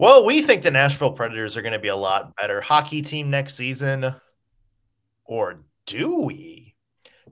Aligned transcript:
Well, 0.00 0.24
we 0.24 0.42
think 0.42 0.62
the 0.62 0.70
Nashville 0.70 1.10
Predators 1.10 1.56
are 1.56 1.62
going 1.62 1.72
to 1.72 1.80
be 1.80 1.88
a 1.88 1.96
lot 1.96 2.36
better 2.36 2.60
hockey 2.60 3.02
team 3.02 3.30
next 3.30 3.56
season. 3.56 4.14
Or 5.24 5.64
do 5.86 6.20
we? 6.20 6.76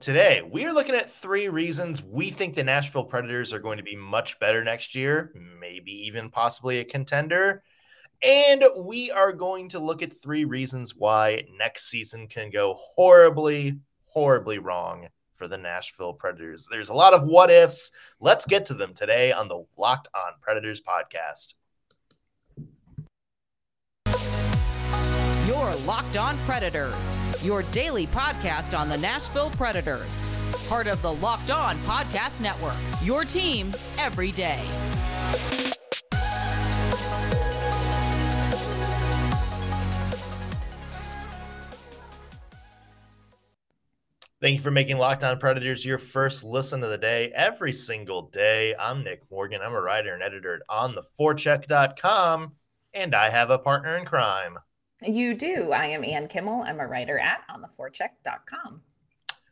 Today, 0.01 0.41
we 0.41 0.65
are 0.65 0.73
looking 0.73 0.93
at 0.93 1.09
three 1.09 1.47
reasons 1.47 2.03
we 2.03 2.29
think 2.29 2.55
the 2.55 2.65
Nashville 2.65 3.05
Predators 3.05 3.53
are 3.53 3.59
going 3.59 3.77
to 3.77 3.85
be 3.85 3.95
much 3.95 4.37
better 4.41 4.65
next 4.65 4.95
year, 4.95 5.31
maybe 5.61 5.93
even 6.07 6.29
possibly 6.29 6.79
a 6.79 6.83
contender. 6.83 7.63
And 8.21 8.61
we 8.75 9.11
are 9.11 9.31
going 9.31 9.69
to 9.69 9.79
look 9.79 10.01
at 10.01 10.21
three 10.21 10.43
reasons 10.43 10.93
why 10.93 11.45
next 11.57 11.89
season 11.89 12.27
can 12.27 12.49
go 12.49 12.75
horribly, 12.77 13.79
horribly 14.07 14.57
wrong 14.57 15.07
for 15.35 15.47
the 15.47 15.57
Nashville 15.57 16.11
Predators. 16.11 16.67
There's 16.69 16.89
a 16.89 16.93
lot 16.93 17.13
of 17.13 17.23
what 17.23 17.49
ifs. 17.49 17.93
Let's 18.19 18.45
get 18.45 18.65
to 18.65 18.73
them 18.73 18.93
today 18.93 19.31
on 19.31 19.47
the 19.47 19.63
Locked 19.77 20.09
On 20.13 20.33
Predators 20.41 20.81
podcast. 20.81 21.53
Your 25.67 25.75
Locked 25.79 26.15
On 26.15 26.37
Predators, 26.45 27.17
your 27.43 27.61
daily 27.61 28.07
podcast 28.07 28.77
on 28.77 28.87
the 28.87 28.97
Nashville 28.97 29.49
Predators. 29.49 30.25
Part 30.69 30.87
of 30.87 31.01
the 31.01 31.11
Locked 31.11 31.51
On 31.51 31.75
Podcast 31.79 32.39
Network, 32.39 32.77
your 33.03 33.25
team 33.25 33.73
every 33.97 34.31
day. 34.31 34.61
Thank 44.39 44.55
you 44.55 44.61
for 44.61 44.71
making 44.71 44.97
Locked 44.97 45.25
On 45.25 45.37
Predators 45.37 45.83
your 45.83 45.97
first 45.97 46.45
listen 46.45 46.81
of 46.81 46.91
the 46.91 46.97
day 46.97 47.29
every 47.35 47.73
single 47.73 48.29
day. 48.29 48.73
I'm 48.79 49.03
Nick 49.03 49.23
Morgan. 49.29 49.59
I'm 49.61 49.73
a 49.73 49.81
writer 49.81 50.13
and 50.13 50.23
editor 50.23 50.55
at 50.55 50.61
ontheforecheck.com, 50.69 52.53
and 52.93 53.13
I 53.13 53.29
have 53.29 53.49
a 53.49 53.59
partner 53.59 53.97
in 53.97 54.05
crime. 54.05 54.59
You 55.01 55.33
do. 55.35 55.71
I 55.71 55.85
am 55.87 56.03
Ann 56.03 56.27
Kimmel. 56.27 56.63
I'm 56.63 56.79
a 56.79 56.87
writer 56.87 57.19
at 57.19 57.41
ontheforecheck.com. 57.49 58.81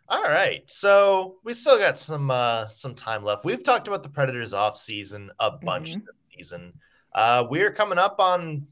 All 0.07 0.23
right. 0.23 0.63
So 0.69 1.37
we 1.43 1.53
still 1.53 1.77
got 1.77 1.97
some 1.97 2.29
uh 2.31 2.67
some 2.69 2.93
time 2.95 3.23
left. 3.23 3.45
We've 3.45 3.63
talked 3.63 3.87
about 3.87 4.03
the 4.03 4.09
Predators 4.09 4.53
off 4.53 4.77
season 4.77 5.31
a 5.39 5.51
bunch 5.51 5.91
Mhm. 5.91 6.01
this 6.05 6.15
season. 6.37 6.73
Uh 7.13 7.45
we're 7.49 7.71
coming 7.71 7.97
up 7.97 8.19
on 8.19 8.67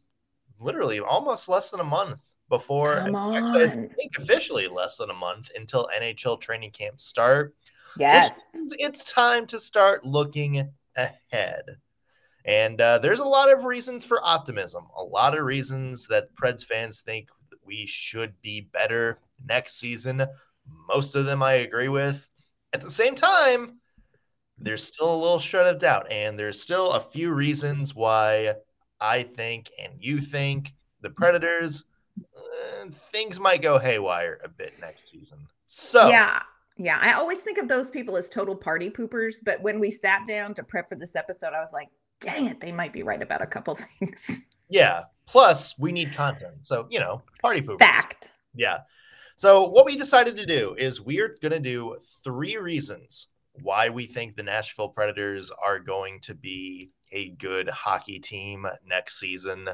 literally 0.59 0.99
almost 0.99 1.49
less 1.49 1.71
than 1.71 1.79
a 1.79 1.83
month 1.83 2.21
before 2.49 2.97
actually, 2.99 3.63
I 3.63 3.87
think 3.95 4.11
officially 4.17 4.67
less 4.67 4.97
than 4.97 5.09
a 5.09 5.13
month 5.13 5.49
until 5.55 5.89
NHL 5.95 6.37
training 6.39 6.71
camps 6.71 7.03
start. 7.03 7.55
Yes. 7.97 8.41
It's 8.53 9.11
time 9.11 9.47
to 9.47 9.59
start 9.59 10.05
looking 10.05 10.71
ahead. 10.95 11.77
And 12.45 12.81
uh, 12.81 12.99
there's 12.99 13.19
a 13.19 13.25
lot 13.25 13.51
of 13.51 13.65
reasons 13.65 14.03
for 14.03 14.23
optimism, 14.23 14.85
a 14.97 15.03
lot 15.03 15.37
of 15.37 15.45
reasons 15.45 16.07
that 16.07 16.33
Preds 16.35 16.65
fans 16.65 16.99
think 17.01 17.29
we 17.65 17.85
should 17.85 18.33
be 18.41 18.69
better 18.73 19.19
next 19.45 19.79
season. 19.79 20.25
Most 20.89 21.15
of 21.15 21.25
them 21.25 21.41
I 21.41 21.53
agree 21.53 21.87
with. 21.87 22.27
At 22.73 22.81
the 22.81 22.91
same 22.91 23.15
time, 23.15 23.79
there's 24.57 24.83
still 24.83 25.13
a 25.13 25.17
little 25.17 25.39
shred 25.39 25.67
of 25.67 25.79
doubt, 25.79 26.11
and 26.11 26.37
there's 26.37 26.61
still 26.61 26.91
a 26.91 26.99
few 26.99 27.31
reasons 27.31 27.95
why 27.95 28.55
I 28.99 29.23
think 29.23 29.69
and 29.81 29.93
you 29.99 30.19
think 30.19 30.73
the 31.01 31.09
Predators 31.09 31.85
uh, 32.19 32.85
things 33.11 33.39
might 33.39 33.61
go 33.61 33.77
haywire 33.77 34.39
a 34.43 34.49
bit 34.49 34.73
next 34.79 35.09
season. 35.09 35.39
So 35.65 36.09
Yeah. 36.09 36.41
Yeah. 36.77 36.99
I 37.01 37.13
always 37.13 37.41
think 37.41 37.57
of 37.57 37.67
those 37.67 37.91
people 37.91 38.17
as 38.17 38.29
total 38.29 38.55
party 38.55 38.89
poopers. 38.89 39.35
But 39.43 39.61
when 39.61 39.79
we 39.79 39.91
sat 39.91 40.25
down 40.25 40.53
to 40.55 40.63
prep 40.63 40.89
for 40.89 40.95
this 40.95 41.15
episode, 41.15 41.53
I 41.53 41.59
was 41.59 41.73
like, 41.73 41.89
dang 42.23 42.47
it, 42.47 42.59
they 42.59 42.71
might 42.71 42.93
be 42.93 43.03
right 43.03 43.21
about 43.21 43.41
a 43.41 43.47
couple 43.47 43.75
things. 43.99 44.41
Yeah. 44.69 45.03
Plus, 45.27 45.77
we 45.77 45.91
need 45.91 46.13
content. 46.13 46.65
So, 46.65 46.87
you 46.89 46.99
know, 46.99 47.21
party 47.41 47.61
poopers. 47.61 47.79
Fact. 47.79 48.33
Yeah. 48.55 48.79
So, 49.35 49.69
what 49.69 49.85
we 49.85 49.97
decided 49.97 50.37
to 50.37 50.45
do 50.45 50.75
is 50.77 51.01
we're 51.01 51.37
going 51.41 51.51
to 51.51 51.59
do 51.59 51.97
three 52.23 52.57
reasons 52.57 53.27
why 53.61 53.89
we 53.89 54.05
think 54.05 54.35
the 54.35 54.43
Nashville 54.43 54.89
Predators 54.89 55.51
are 55.51 55.79
going 55.79 56.19
to 56.21 56.33
be 56.33 56.91
a 57.11 57.29
good 57.29 57.69
hockey 57.69 58.19
team 58.19 58.65
next 58.85 59.19
season. 59.19 59.69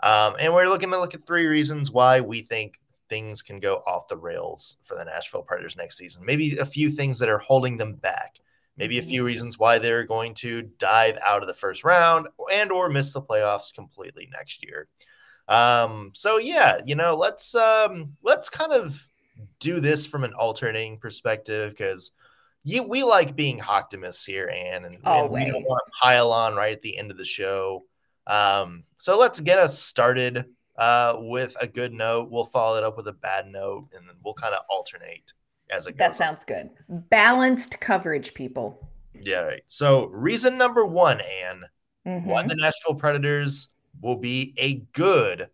Um, 0.00 0.34
and 0.38 0.54
we're 0.54 0.68
looking 0.68 0.90
to 0.90 0.98
look 0.98 1.14
at 1.14 1.26
three 1.26 1.46
reasons 1.46 1.90
why 1.90 2.20
we 2.20 2.42
think 2.42 2.78
things 3.08 3.42
can 3.42 3.60
go 3.60 3.76
off 3.86 4.08
the 4.08 4.16
rails 4.16 4.78
for 4.82 4.96
the 4.96 5.04
Nashville 5.04 5.42
Predators 5.42 5.76
next 5.76 5.96
season. 5.96 6.24
Maybe 6.24 6.56
a 6.56 6.66
few 6.66 6.90
things 6.90 7.18
that 7.18 7.28
are 7.28 7.38
holding 7.38 7.76
them 7.76 7.94
back. 7.94 8.38
Maybe 8.78 8.98
a 8.98 9.02
few 9.02 9.24
reasons 9.24 9.58
why 9.58 9.78
they're 9.78 10.04
going 10.04 10.34
to 10.34 10.62
dive 10.62 11.18
out 11.26 11.42
of 11.42 11.48
the 11.48 11.54
first 11.54 11.82
round 11.82 12.28
and 12.52 12.70
or 12.70 12.88
miss 12.88 13.12
the 13.12 13.20
playoffs 13.20 13.74
completely 13.74 14.28
next 14.32 14.64
year. 14.64 14.86
Um, 15.48 16.12
so 16.14 16.36
yeah, 16.38 16.78
you 16.86 16.94
know, 16.94 17.16
let's 17.16 17.54
um 17.54 18.16
let's 18.22 18.48
kind 18.48 18.72
of 18.72 19.04
do 19.58 19.80
this 19.80 20.06
from 20.06 20.22
an 20.22 20.34
alternating 20.34 20.98
perspective 20.98 21.70
because 21.70 22.12
you 22.62 22.84
we 22.84 23.02
like 23.02 23.34
being 23.34 23.60
optimists 23.62 24.24
here, 24.24 24.48
Anne, 24.48 24.84
and, 24.84 24.98
and 25.04 25.30
we 25.30 25.44
don't 25.44 25.64
want 25.64 25.82
to 25.86 25.92
pile 26.00 26.32
on 26.32 26.54
right 26.54 26.72
at 26.72 26.82
the 26.82 26.98
end 26.98 27.10
of 27.10 27.16
the 27.16 27.24
show. 27.24 27.84
Um, 28.26 28.84
so 28.98 29.18
let's 29.18 29.40
get 29.40 29.58
us 29.58 29.78
started 29.78 30.44
uh 30.76 31.16
with 31.18 31.56
a 31.60 31.66
good 31.66 31.92
note. 31.92 32.30
We'll 32.30 32.44
follow 32.44 32.76
it 32.76 32.84
up 32.84 32.96
with 32.96 33.08
a 33.08 33.12
bad 33.12 33.48
note, 33.48 33.88
and 33.96 34.06
then 34.06 34.16
we'll 34.22 34.34
kind 34.34 34.54
of 34.54 34.60
alternate 34.70 35.32
as 35.70 35.86
it 35.86 35.92
goes. 35.92 35.98
That 35.98 36.16
sounds 36.16 36.44
good. 36.44 36.70
Balanced 36.88 37.80
coverage, 37.80 38.34
people. 38.34 38.88
yeah, 39.20 39.40
right. 39.40 39.62
So 39.68 40.06
reason 40.06 40.56
number 40.56 40.84
one, 40.86 41.20
Anne, 41.20 41.64
why 42.24 42.44
Mhm. 42.44 42.48
the 42.48 42.54
Nashville 42.56 42.94
Predators 42.94 43.68
will 44.00 44.16
be 44.16 44.54
a 44.56 44.74
good 44.92 45.50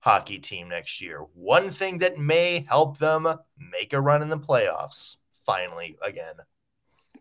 hockey 0.00 0.38
team 0.38 0.68
next 0.68 1.00
year. 1.00 1.20
One 1.34 1.70
thing 1.70 1.98
that 1.98 2.18
may 2.18 2.66
help 2.68 2.98
them 2.98 3.26
make 3.56 3.92
a 3.92 4.00
run 4.00 4.22
in 4.22 4.28
the 4.28 4.38
playoffs 4.38 5.16
finally 5.46 5.96
again. 6.02 6.34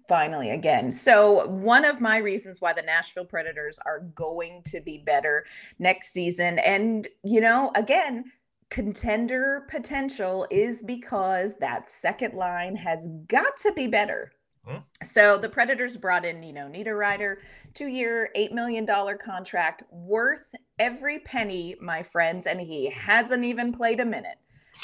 Finally, 0.07 0.51
again. 0.51 0.91
So, 0.91 1.47
one 1.47 1.83
of 1.83 1.99
my 1.99 2.17
reasons 2.17 2.61
why 2.61 2.73
the 2.73 2.83
Nashville 2.83 3.25
Predators 3.25 3.79
are 3.85 4.01
going 4.13 4.61
to 4.65 4.79
be 4.81 4.99
better 4.99 5.45
next 5.79 6.11
season, 6.11 6.59
and, 6.59 7.07
you 7.23 7.41
know, 7.41 7.71
again, 7.73 8.25
contender 8.75 9.65
potential 9.69 10.45
is 10.51 10.83
because 10.83 11.53
that 11.61 11.89
second 11.89 12.33
line 12.33 12.75
has 12.75 13.07
got 13.29 13.55
to 13.55 13.71
be 13.71 13.87
better. 13.87 14.33
Hmm. 14.67 14.79
So, 15.01 15.37
the 15.37 15.47
Predators 15.47 15.95
brought 15.95 16.25
in 16.25 16.41
Nino 16.41 16.67
Niederreiter, 16.67 17.37
two 17.73 17.87
year, 17.87 18.31
$8 18.35 18.51
million 18.51 18.85
contract, 19.17 19.83
worth 19.91 20.53
every 20.77 21.19
penny, 21.19 21.77
my 21.79 22.03
friends, 22.03 22.47
and 22.47 22.59
he 22.59 22.89
hasn't 22.89 23.45
even 23.45 23.71
played 23.71 24.01
a 24.01 24.05
minute. 24.05 24.39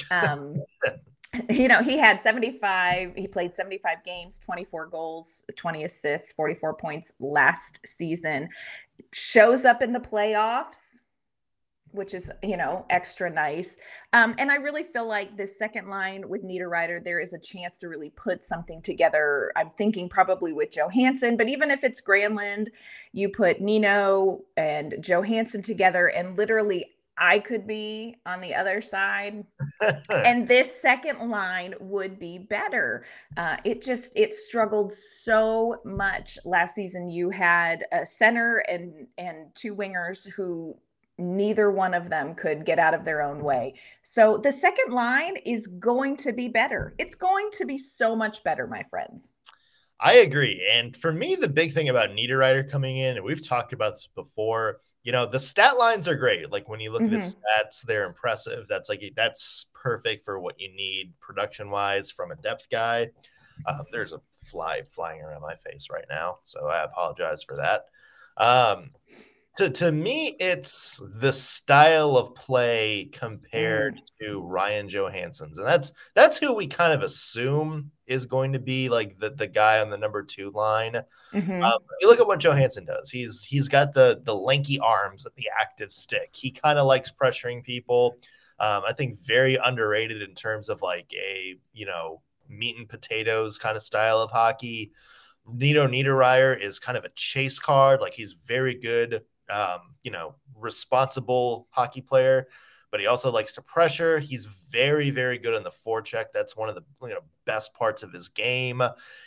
Um, 0.09 0.63
you 1.49 1.67
know, 1.67 1.83
he 1.83 1.97
had 1.97 2.21
75, 2.21 3.13
he 3.17 3.27
played 3.27 3.53
75 3.53 4.05
games, 4.05 4.39
24 4.39 4.85
goals, 4.85 5.43
20 5.57 5.83
assists, 5.83 6.31
44 6.31 6.75
points 6.75 7.11
last 7.19 7.81
season. 7.85 8.47
Shows 9.11 9.65
up 9.65 9.81
in 9.81 9.91
the 9.91 9.99
playoffs, 9.99 10.90
which 11.91 12.13
is, 12.13 12.29
you 12.43 12.57
know, 12.57 12.85
extra 12.89 13.29
nice. 13.29 13.77
Um, 14.13 14.35
and 14.37 14.51
I 14.51 14.55
really 14.55 14.83
feel 14.83 15.07
like 15.07 15.35
this 15.37 15.57
second 15.57 15.89
line 15.89 16.27
with 16.27 16.43
Nino 16.43 16.69
Niederreiter, 16.69 17.03
there 17.03 17.19
is 17.19 17.33
a 17.33 17.39
chance 17.39 17.77
to 17.79 17.87
really 17.87 18.11
put 18.11 18.43
something 18.43 18.81
together. 18.81 19.51
I'm 19.55 19.71
thinking 19.77 20.09
probably 20.09 20.53
with 20.53 20.71
Johansen, 20.71 21.37
but 21.37 21.49
even 21.49 21.71
if 21.71 21.83
it's 21.83 22.01
Granlund, 22.01 22.67
you 23.13 23.29
put 23.29 23.61
Nino 23.61 24.41
and 24.57 24.93
Johansen 24.99 25.63
together, 25.63 26.07
and 26.07 26.37
literally 26.37 26.85
I 27.17 27.37
could 27.37 27.67
be 27.67 28.17
on 28.25 28.41
the 28.41 28.55
other 28.55 28.81
side 28.81 29.45
and 30.09 30.47
this 30.47 30.81
second 30.81 31.29
line 31.29 31.75
would 31.79 32.17
be 32.17 32.39
better. 32.39 33.05
Uh, 33.37 33.57
it 33.63 33.81
just 33.81 34.13
it 34.15 34.33
struggled 34.33 34.91
so 34.91 35.81
much 35.85 36.39
last 36.45 36.73
season. 36.73 37.09
You 37.09 37.29
had 37.29 37.85
a 37.91 38.05
center 38.05 38.63
and 38.67 39.07
and 39.17 39.53
two 39.53 39.75
wingers 39.75 40.27
who 40.27 40.75
neither 41.21 41.71
one 41.71 41.93
of 41.93 42.09
them 42.09 42.35
could 42.35 42.65
get 42.65 42.79
out 42.79 42.93
of 42.93 43.05
their 43.05 43.21
own 43.21 43.43
way. 43.43 43.75
So 44.03 44.37
the 44.37 44.51
second 44.51 44.93
line 44.93 45.37
is 45.37 45.67
going 45.67 46.17
to 46.17 46.33
be 46.33 46.47
better. 46.47 46.93
It's 46.97 47.15
going 47.15 47.49
to 47.53 47.65
be 47.65 47.77
so 47.77 48.15
much 48.15 48.43
better, 48.43 48.67
my 48.67 48.83
friends. 48.89 49.31
I 49.99 50.15
agree. 50.15 50.67
And 50.71 50.97
for 50.97 51.13
me, 51.13 51.35
the 51.35 51.47
big 51.47 51.73
thing 51.73 51.89
about 51.89 52.09
Niederreiter 52.09 52.69
coming 52.69 52.97
in, 52.97 53.17
and 53.17 53.25
we've 53.25 53.47
talked 53.47 53.71
about 53.71 53.93
this 53.93 54.09
before, 54.15 54.81
you 55.03 55.11
know, 55.11 55.25
the 55.27 55.39
stat 55.39 55.77
lines 55.77 56.07
are 56.07 56.15
great. 56.15 56.51
Like 56.51 56.67
when 56.67 56.79
you 56.79 56.91
look 56.91 57.03
at 57.03 57.11
his 57.11 57.35
stats, 57.35 57.81
they're 57.83 58.05
impressive. 58.05 58.67
That's 58.67 58.89
like 58.89 59.01
that's 59.15 59.67
perfect 59.73 60.25
for 60.25 60.39
what 60.39 60.59
you 60.59 60.73
need 60.75 61.13
production 61.19 61.69
wise 61.69 62.11
from 62.11 62.31
a 62.31 62.35
depth 62.35 62.69
guy. 62.69 63.09
Um, 63.67 63.85
there's 63.91 64.13
a 64.13 64.21
fly 64.45 64.81
flying 64.91 65.21
around 65.21 65.41
my 65.41 65.55
face 65.55 65.87
right 65.91 66.05
now, 66.09 66.39
so 66.43 66.67
I 66.67 66.83
apologize 66.83 67.43
for 67.43 67.57
that. 67.57 67.85
Um, 68.37 68.91
to, 69.57 69.69
to 69.69 69.91
me, 69.91 70.35
it's 70.39 71.01
the 71.19 71.33
style 71.33 72.15
of 72.15 72.33
play 72.35 73.09
compared 73.11 73.95
mm. 73.95 74.25
to 74.25 74.41
Ryan 74.41 74.87
Johansen's, 74.87 75.57
and 75.57 75.67
that's 75.67 75.91
that's 76.15 76.37
who 76.37 76.53
we 76.53 76.67
kind 76.67 76.93
of 76.93 77.03
assume 77.03 77.91
is 78.07 78.25
going 78.25 78.53
to 78.53 78.59
be 78.59 78.87
like 78.87 79.19
the, 79.19 79.29
the 79.29 79.47
guy 79.47 79.79
on 79.81 79.89
the 79.89 79.97
number 79.97 80.23
two 80.23 80.51
line. 80.51 81.01
Mm-hmm. 81.33 81.63
Um, 81.63 81.79
you 81.99 82.07
look 82.07 82.21
at 82.21 82.27
what 82.27 82.39
Johansen 82.39 82.85
does. 82.85 83.09
He's 83.09 83.43
he's 83.43 83.67
got 83.67 83.93
the 83.93 84.21
the 84.23 84.35
lanky 84.35 84.79
arms 84.79 85.25
and 85.25 85.35
the 85.35 85.49
active 85.59 85.91
stick. 85.91 86.29
He 86.33 86.51
kind 86.51 86.79
of 86.79 86.87
likes 86.87 87.11
pressuring 87.11 87.63
people. 87.63 88.15
Um, 88.57 88.83
I 88.87 88.93
think 88.93 89.19
very 89.19 89.57
underrated 89.57 90.21
in 90.21 90.33
terms 90.33 90.69
of 90.69 90.81
like 90.81 91.11
a 91.13 91.55
you 91.73 91.85
know 91.85 92.21
meat 92.47 92.77
and 92.77 92.87
potatoes 92.87 93.57
kind 93.57 93.75
of 93.75 93.83
style 93.83 94.21
of 94.21 94.31
hockey. 94.31 94.91
Nino 95.45 95.87
Niederreiter 95.87 96.57
is 96.57 96.79
kind 96.79 96.97
of 96.97 97.03
a 97.03 97.09
chase 97.15 97.59
card. 97.59 97.99
Like 97.99 98.13
he's 98.13 98.33
very 98.33 98.75
good 98.75 99.23
um, 99.51 99.95
you 100.03 100.11
know, 100.11 100.35
responsible 100.57 101.67
hockey 101.71 102.01
player, 102.01 102.47
but 102.89 102.99
he 102.99 103.07
also 103.07 103.31
likes 103.31 103.53
to 103.53 103.61
pressure. 103.61 104.19
He's 104.19 104.47
very, 104.69 105.11
very 105.11 105.37
good 105.37 105.53
on 105.53 105.63
the 105.63 105.71
forecheck. 105.85 106.25
That's 106.33 106.55
one 106.55 106.69
of 106.69 106.75
the 106.75 106.83
you 107.01 107.09
know 107.09 107.21
best 107.45 107.73
parts 107.73 108.03
of 108.03 108.13
his 108.13 108.29
game. 108.29 108.81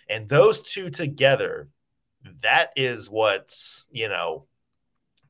And 0.08 0.28
those 0.28 0.62
two 0.62 0.90
together, 0.90 1.68
that 2.42 2.70
is 2.76 3.10
what's 3.10 3.86
you 3.90 4.08
know 4.08 4.46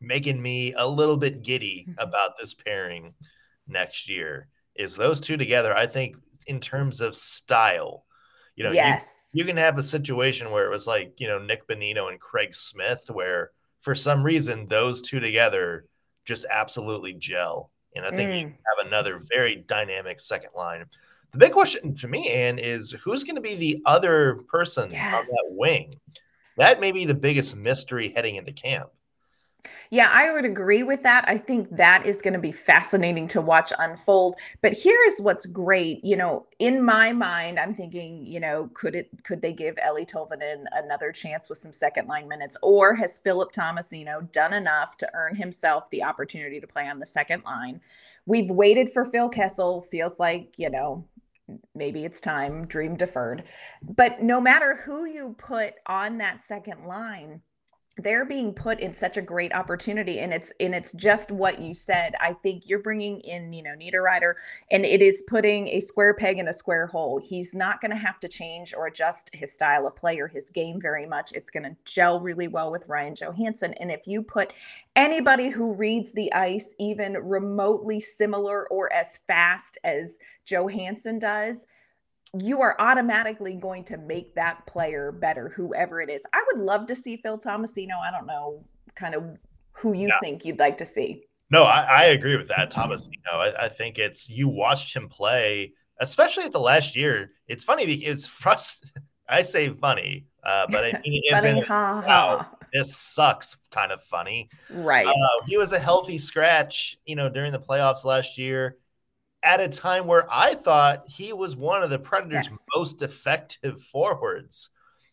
making 0.00 0.41
me 0.41 0.75
a 0.75 0.87
little 0.87 1.17
bit 1.17 1.43
giddy 1.43 1.87
mm-hmm. 1.88 1.99
about 1.99 2.38
this 2.38 2.55
pairing 2.55 3.14
next 3.67 4.08
year. 4.08 4.49
Is 4.75 4.96
those 4.96 5.20
two 5.20 5.37
together? 5.37 5.76
I 5.76 5.87
think 5.87 6.17
in 6.46 6.61
terms 6.61 7.00
of 7.00 7.17
style, 7.17 8.05
you 8.56 8.64
know, 8.64 8.73
yes. 8.73 9.06
you, 9.32 9.41
you 9.41 9.46
can 9.46 9.56
have 9.56 9.79
a 9.79 9.82
situation 9.82 10.50
where 10.50 10.67
it 10.67 10.70
was 10.70 10.87
like 10.87 11.14
you 11.19 11.26
know 11.26 11.38
Nick 11.38 11.67
Bonino 11.67 12.08
and 12.08 12.20
Craig 12.20 12.55
Smith, 12.55 13.11
where 13.12 13.50
for 13.85 13.95
some 13.95 14.23
reason 14.23 14.67
those 14.67 15.03
two 15.03 15.21
together 15.21 15.87
just 16.25 16.47
absolutely 16.51 17.13
gel. 17.13 17.71
And 17.95 18.05
I 18.05 18.11
think 18.11 18.31
mm. 18.31 18.41
you 18.41 18.47
have 18.47 18.87
another 18.87 19.21
very 19.33 19.57
dynamic 19.57 20.19
second 20.19 20.51
line. 20.57 20.85
The 21.31 21.39
big 21.39 21.53
question 21.53 21.95
to 21.97 22.09
me, 22.09 22.31
Ann, 22.31 22.59
is 22.59 22.93
who's 22.93 23.25
going 23.25 23.37
to 23.37 23.41
be 23.41 23.55
the 23.55 23.83
other 23.85 24.37
person 24.49 24.91
yes. 24.91 25.15
on 25.15 25.25
that 25.25 25.57
wing? 25.59 25.95
That 26.57 26.81
may 26.81 26.93
be 26.93 27.05
the 27.05 27.15
biggest 27.15 27.55
mystery 27.55 28.13
heading 28.15 28.37
into 28.37 28.53
camp. 28.53 28.89
Yeah, 29.91 30.11
I 30.13 30.33
would 30.33 30.45
agree 30.45 30.83
with 30.83 31.03
that. 31.03 31.25
I 31.29 31.39
think 31.39 31.75
that 31.77 32.05
is 32.07 32.21
going 32.23 32.33
to 32.33 32.39
be 32.39 32.53
fascinating 32.53 33.29
to 33.29 33.41
watch 33.41 33.73
unfold. 33.79 34.37
But 34.61 34.73
here's 34.73 35.19
what's 35.21 35.47
great. 35.47 36.05
You 36.05 36.17
know, 36.17 36.47
in 36.59 36.83
my 36.83 37.13
mind, 37.13 37.59
I'm 37.59 37.75
thinking, 37.75 38.25
you 38.27 38.41
know, 38.41 38.71
could 38.75 38.95
it 38.95 39.09
could 39.23 39.43
they 39.43 39.53
give 39.53 39.77
Eeli 39.77 40.09
Tolvanen 40.09 40.65
another 40.73 41.13
chance 41.13 41.49
with 41.49 41.59
some 41.59 41.73
second 41.73 42.09
line 42.09 42.29
minutes, 42.29 42.57
or 42.63 42.95
has 42.95 43.19
Philip 43.19 43.53
Tomasino 43.53 44.31
done 44.33 44.53
enough 44.53 44.97
to 44.99 45.11
earn 45.15 45.37
himself 45.37 45.89
the 45.91 46.03
opportunity 46.03 46.61
to 46.61 46.67
play 46.67 46.89
on 46.89 46.99
the 46.99 47.07
second 47.07 47.43
line? 47.45 47.81
We've 48.27 48.51
waited 48.51 48.91
for 48.91 49.05
Phil 49.05 49.29
Kessel. 49.29 49.83
Feels 49.83 50.19
like 50.19 50.59
you 50.59 50.71
know 50.71 51.07
maybe 51.75 52.05
it's 52.05 52.21
time. 52.21 52.67
Dream 52.67 52.97
deferred. 52.97 53.45
But 53.83 54.23
no 54.23 54.41
matter 54.41 54.77
who 54.77 55.05
you 55.05 55.35
put 55.39 55.75
on 55.87 56.19
that 56.19 56.43
second 56.45 56.87
line 56.87 57.43
they're 57.99 58.25
being 58.25 58.52
put 58.52 58.81
in 58.81 58.93
such 58.93 59.17
a 59.17 59.23
great 59.23 59.55
opportunity 59.55 60.19
and 60.19 60.32
it's 60.32 60.52
and 60.58 60.75
it's 60.75 60.93
just 60.93 61.31
what 61.31 61.61
you 61.61 61.75
said. 61.75 62.14
I 62.20 62.32
think 62.32 62.69
you're 62.69 62.81
bringing 62.81 63.20
in 63.20 63.52
you 63.52 63.62
know 63.62 63.75
niederreiter 63.76 64.35
and 64.70 64.85
it 64.85 65.00
is 65.00 65.23
putting 65.29 65.69
a 65.69 65.81
square 65.81 66.14
peg 66.14 66.38
in 66.38 66.49
a 66.49 66.52
square 66.52 66.87
hole. 66.87 67.19
He's 67.19 67.55
not 67.55 67.81
going 67.81 67.93
to 67.93 67.96
have 67.96 68.19
to 68.20 68.29
change 68.29 68.75
or 68.75 68.88
adjust 68.88 69.31
his 69.32 69.52
style 69.52 69.87
of 69.87 69.94
play 69.94 70.19
or 70.19 70.26
his 70.26 70.50
game 70.50 70.81
very 70.81 71.06
much. 71.06 71.32
It's 71.32 71.50
going 71.50 71.64
to 71.64 71.76
gel 71.85 72.20
really 72.20 72.49
well 72.49 72.70
with 72.70 72.88
ryan 72.88 73.14
johansen 73.14 73.75
and 73.75 73.91
if 73.91 74.06
you 74.06 74.23
put 74.23 74.52
anybody 74.96 75.49
who 75.49 75.73
reads 75.75 76.12
the 76.12 76.32
ice 76.32 76.75
even 76.79 77.14
remotely 77.14 78.00
similar 78.00 78.69
or 78.69 78.93
as 78.93 79.19
fast 79.26 79.79
as 79.85 80.19
johansen 80.46 81.19
does 81.19 81.67
you 82.39 82.61
are 82.61 82.77
automatically 82.79 83.55
going 83.55 83.85
to 83.85 83.97
make 83.97 84.35
that 84.35 84.67
player 84.67 85.13
better, 85.13 85.49
whoever 85.51 86.01
it 86.01 86.11
is. 86.11 86.23
I 86.33 86.45
would 86.53 86.63
love 86.63 86.87
to 86.89 86.95
see 86.95 87.17
Phil 87.17 87.39
Tomasino. 87.39 87.99
I 88.01 88.11
don't 88.11 88.27
know 88.27 88.65
kind 88.95 89.15
of 89.15 89.25
who 89.73 89.93
you 89.93 90.09
yeah. 90.09 90.19
think 90.21 90.45
you'd 90.45 90.59
like 90.59 90.79
to 90.79 90.87
see. 90.87 91.25
No, 91.51 91.65
I, 91.65 91.83
I 91.83 92.05
agree 92.07 92.37
with 92.37 92.49
that, 92.49 92.71
Tomasino. 92.71 93.33
I, 93.33 93.67
I 93.67 93.69
think 93.69 93.99
it's 93.99 94.29
you 94.29 94.49
watched 94.49 94.95
him 94.95 95.09
play, 95.09 95.75
especially 96.01 96.45
at 96.45 96.53
the 96.53 96.61
last 96.61 96.97
year. 96.97 97.33
It's 97.47 97.65
funny 97.65 97.87
because 97.87 98.27
frust- 98.27 98.91
I 99.29 99.43
say 99.43 99.69
funny, 99.69 100.27
uh, 100.45 100.67
but 100.71 100.85
I 100.85 100.93
mean 101.05 101.23
it 101.25 101.35
funny, 101.35 101.51
isn't. 101.51 101.67
Ha, 101.67 102.03
ha. 102.07 102.51
this 102.73 102.97
sucks 102.97 103.57
kind 103.71 103.93
of 103.93 104.03
funny. 104.03 104.49
Right. 104.71 105.07
Uh, 105.07 105.47
he 105.47 105.57
was 105.57 105.73
a 105.73 105.79
healthy 105.79 106.19
scratch, 106.19 106.99
you 107.05 107.17
know, 107.17 107.29
during 107.29 107.53
the 107.53 107.61
playoffs 107.61 108.05
last 108.05 108.39
year 108.39 108.79
at 109.44 109.61
a 109.61 109.69
time 109.69 110.06
where 110.06 110.26
I 110.32 110.55
thought 110.55 111.05
he 111.06 111.32
was 111.32 111.55
one 111.55 111.82
of 111.82 111.91
the 111.91 111.99
Predators' 111.99 112.49
yes. 112.50 112.58
most 112.75 113.02
effective 113.02 113.82
forwards. 113.82 114.70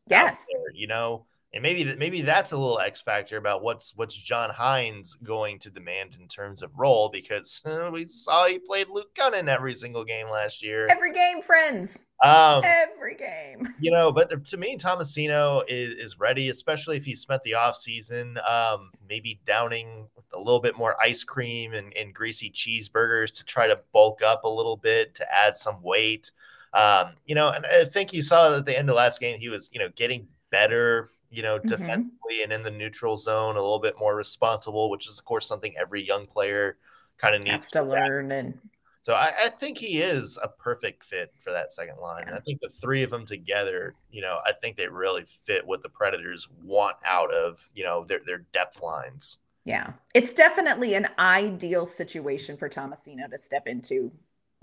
Yes, 0.07 0.43
there, 0.49 0.73
you 0.73 0.87
know, 0.87 1.25
and 1.53 1.61
maybe 1.61 1.83
that 1.83 1.99
maybe 1.99 2.21
that's 2.21 2.53
a 2.53 2.57
little 2.57 2.79
X 2.79 3.01
factor 3.01 3.37
about 3.37 3.61
what's 3.61 3.93
what's 3.95 4.15
John 4.15 4.49
Hynes 4.49 5.21
going 5.21 5.59
to 5.59 5.69
demand 5.69 6.15
in 6.19 6.27
terms 6.27 6.61
of 6.61 6.71
role 6.77 7.09
because 7.09 7.61
we 7.91 8.07
saw 8.07 8.47
he 8.47 8.59
played 8.59 8.87
Luke 8.89 9.13
Kunin 9.13 9.49
every 9.49 9.75
single 9.75 10.05
game 10.05 10.29
last 10.29 10.63
year. 10.63 10.87
Every 10.89 11.11
game, 11.11 11.41
friends. 11.41 11.99
Um, 12.23 12.63
every 12.63 13.15
game. 13.15 13.73
You 13.79 13.91
know, 13.91 14.11
but 14.11 14.45
to 14.45 14.57
me, 14.57 14.77
Tomasino 14.77 15.63
is, 15.67 15.93
is 15.93 16.19
ready, 16.19 16.49
especially 16.49 16.95
if 16.95 17.03
he 17.03 17.15
spent 17.15 17.43
the 17.43 17.55
off 17.55 17.75
season 17.75 18.37
um, 18.47 18.91
maybe 19.09 19.41
downing 19.45 20.07
a 20.33 20.37
little 20.37 20.59
bit 20.61 20.77
more 20.77 20.95
ice 21.01 21.23
cream 21.23 21.73
and, 21.73 21.91
and 21.97 22.13
greasy 22.13 22.49
cheeseburgers 22.51 23.35
to 23.37 23.43
try 23.43 23.67
to 23.67 23.79
bulk 23.91 24.21
up 24.21 24.43
a 24.43 24.49
little 24.49 24.77
bit 24.77 25.15
to 25.15 25.25
add 25.33 25.57
some 25.57 25.81
weight. 25.81 26.31
Um, 26.73 27.13
you 27.25 27.35
know, 27.35 27.49
and 27.49 27.65
I 27.65 27.85
think 27.85 28.13
you 28.13 28.21
saw 28.21 28.55
at 28.55 28.65
the 28.65 28.77
end 28.77 28.89
of 28.89 28.95
last 28.95 29.19
game 29.19 29.39
he 29.39 29.49
was, 29.49 29.69
you 29.73 29.79
know, 29.79 29.89
getting 29.93 30.27
better 30.51 31.09
you 31.31 31.41
know, 31.41 31.57
mm-hmm. 31.57 31.67
defensively 31.67 32.43
and 32.43 32.51
in 32.51 32.61
the 32.61 32.71
neutral 32.71 33.17
zone, 33.17 33.55
a 33.55 33.61
little 33.61 33.79
bit 33.79 33.95
more 33.97 34.15
responsible, 34.15 34.89
which 34.89 35.07
is 35.07 35.17
of 35.17 35.25
course 35.25 35.47
something 35.47 35.73
every 35.79 36.05
young 36.05 36.27
player 36.27 36.77
kind 37.17 37.35
of 37.35 37.43
needs 37.43 37.71
to, 37.71 37.79
to 37.79 37.85
learn. 37.85 38.31
And 38.31 38.57
so 39.03 39.13
I, 39.13 39.33
I, 39.45 39.49
think 39.49 39.77
he 39.77 39.99
is 39.99 40.37
a 40.43 40.47
perfect 40.47 41.03
fit 41.03 41.33
for 41.39 41.51
that 41.51 41.73
second 41.73 41.97
line. 42.01 42.23
Yeah. 42.23 42.29
And 42.29 42.37
I 42.37 42.41
think 42.41 42.61
the 42.61 42.69
three 42.69 43.01
of 43.03 43.09
them 43.09 43.25
together, 43.25 43.95
you 44.11 44.21
know, 44.21 44.39
I 44.45 44.51
think 44.53 44.77
they 44.77 44.87
really 44.87 45.25
fit 45.45 45.65
what 45.65 45.81
the 45.81 45.89
Predators 45.89 46.47
want 46.63 46.97
out 47.05 47.33
of, 47.33 47.67
you 47.73 47.83
know, 47.83 48.03
their 48.03 48.21
their 48.25 48.39
depth 48.53 48.81
lines. 48.81 49.39
Yeah. 49.65 49.93
It's 50.13 50.33
definitely 50.33 50.95
an 50.95 51.07
ideal 51.19 51.85
situation 51.85 52.57
for 52.57 52.69
Tomasino 52.69 53.29
to 53.29 53.37
step 53.37 53.67
into. 53.67 54.11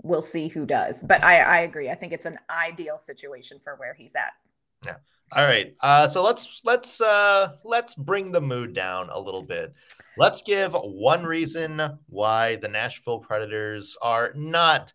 We'll 0.03 0.21
see 0.21 0.47
who 0.47 0.65
does. 0.65 1.03
But 1.03 1.23
I, 1.23 1.39
I 1.39 1.59
agree. 1.61 1.89
I 1.89 1.95
think 1.95 2.13
it's 2.13 2.25
an 2.25 2.37
ideal 2.49 2.97
situation 2.97 3.59
for 3.61 3.75
where 3.75 3.93
he's 3.93 4.15
at. 4.15 4.33
Yeah. 4.85 4.97
All 5.31 5.45
right. 5.45 5.75
Uh, 5.81 6.07
so 6.07 6.23
let's 6.23 6.61
let's 6.63 7.01
uh, 7.01 7.53
let's 7.63 7.95
bring 7.95 8.31
the 8.31 8.41
mood 8.41 8.73
down 8.73 9.09
a 9.09 9.19
little 9.19 9.43
bit. 9.43 9.73
Let's 10.17 10.41
give 10.41 10.73
one 10.73 11.23
reason 11.23 11.81
why 12.07 12.55
the 12.57 12.67
Nashville 12.67 13.19
Predators 13.19 13.95
are 14.01 14.33
not 14.35 14.93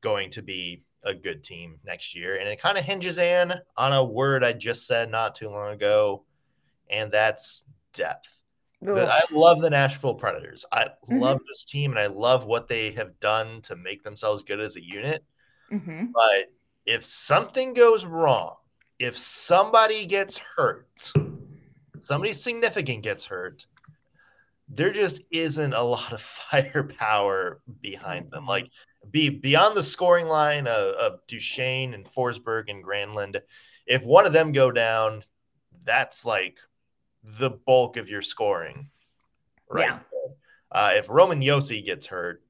going 0.00 0.30
to 0.30 0.42
be 0.42 0.84
a 1.02 1.14
good 1.14 1.42
team 1.42 1.80
next 1.84 2.14
year, 2.14 2.36
and 2.36 2.48
it 2.48 2.60
kind 2.60 2.78
of 2.78 2.84
hinges 2.84 3.18
in 3.18 3.52
on 3.76 3.92
a 3.92 4.04
word 4.04 4.44
I 4.44 4.52
just 4.52 4.86
said 4.86 5.10
not 5.10 5.34
too 5.34 5.50
long 5.50 5.72
ago, 5.72 6.24
and 6.88 7.10
that's 7.10 7.64
depth. 7.92 8.42
Ugh. 8.86 8.96
I 8.96 9.22
love 9.32 9.60
the 9.60 9.70
Nashville 9.70 10.14
Predators. 10.14 10.64
I 10.70 10.84
mm-hmm. 10.84 11.18
love 11.18 11.40
this 11.48 11.64
team, 11.64 11.90
and 11.90 11.98
I 11.98 12.06
love 12.06 12.46
what 12.46 12.68
they 12.68 12.92
have 12.92 13.18
done 13.18 13.60
to 13.62 13.76
make 13.76 14.04
themselves 14.04 14.42
good 14.42 14.60
as 14.60 14.76
a 14.76 14.84
unit. 14.84 15.24
Mm-hmm. 15.72 16.06
But 16.12 16.52
if 16.86 17.04
something 17.04 17.74
goes 17.74 18.04
wrong 18.04 18.56
if 18.98 19.16
somebody 19.16 20.06
gets 20.06 20.38
hurt, 20.38 21.12
somebody 22.00 22.32
significant 22.32 23.02
gets 23.02 23.24
hurt, 23.24 23.66
there 24.68 24.92
just 24.92 25.20
isn't 25.30 25.74
a 25.74 25.82
lot 25.82 26.12
of 26.12 26.20
firepower 26.20 27.60
behind 27.80 28.30
them. 28.30 28.46
Like 28.46 28.70
be 29.10 29.28
beyond 29.28 29.76
the 29.76 29.82
scoring 29.82 30.26
line 30.26 30.66
of, 30.66 30.94
of 30.94 31.20
Duchene 31.26 31.94
and 31.94 32.06
Forsberg 32.06 32.70
and 32.70 32.84
Granlund. 32.84 33.40
If 33.86 34.04
one 34.04 34.26
of 34.26 34.32
them 34.32 34.52
go 34.52 34.70
down, 34.70 35.24
that's 35.84 36.24
like 36.24 36.58
the 37.22 37.50
bulk 37.50 37.96
of 37.96 38.08
your 38.08 38.22
scoring, 38.22 38.90
right? 39.68 39.90
Yeah. 39.90 39.98
Uh, 40.72 40.92
if 40.94 41.08
Roman 41.08 41.40
Josi 41.40 41.84
gets 41.84 42.06
hurt, 42.06 42.42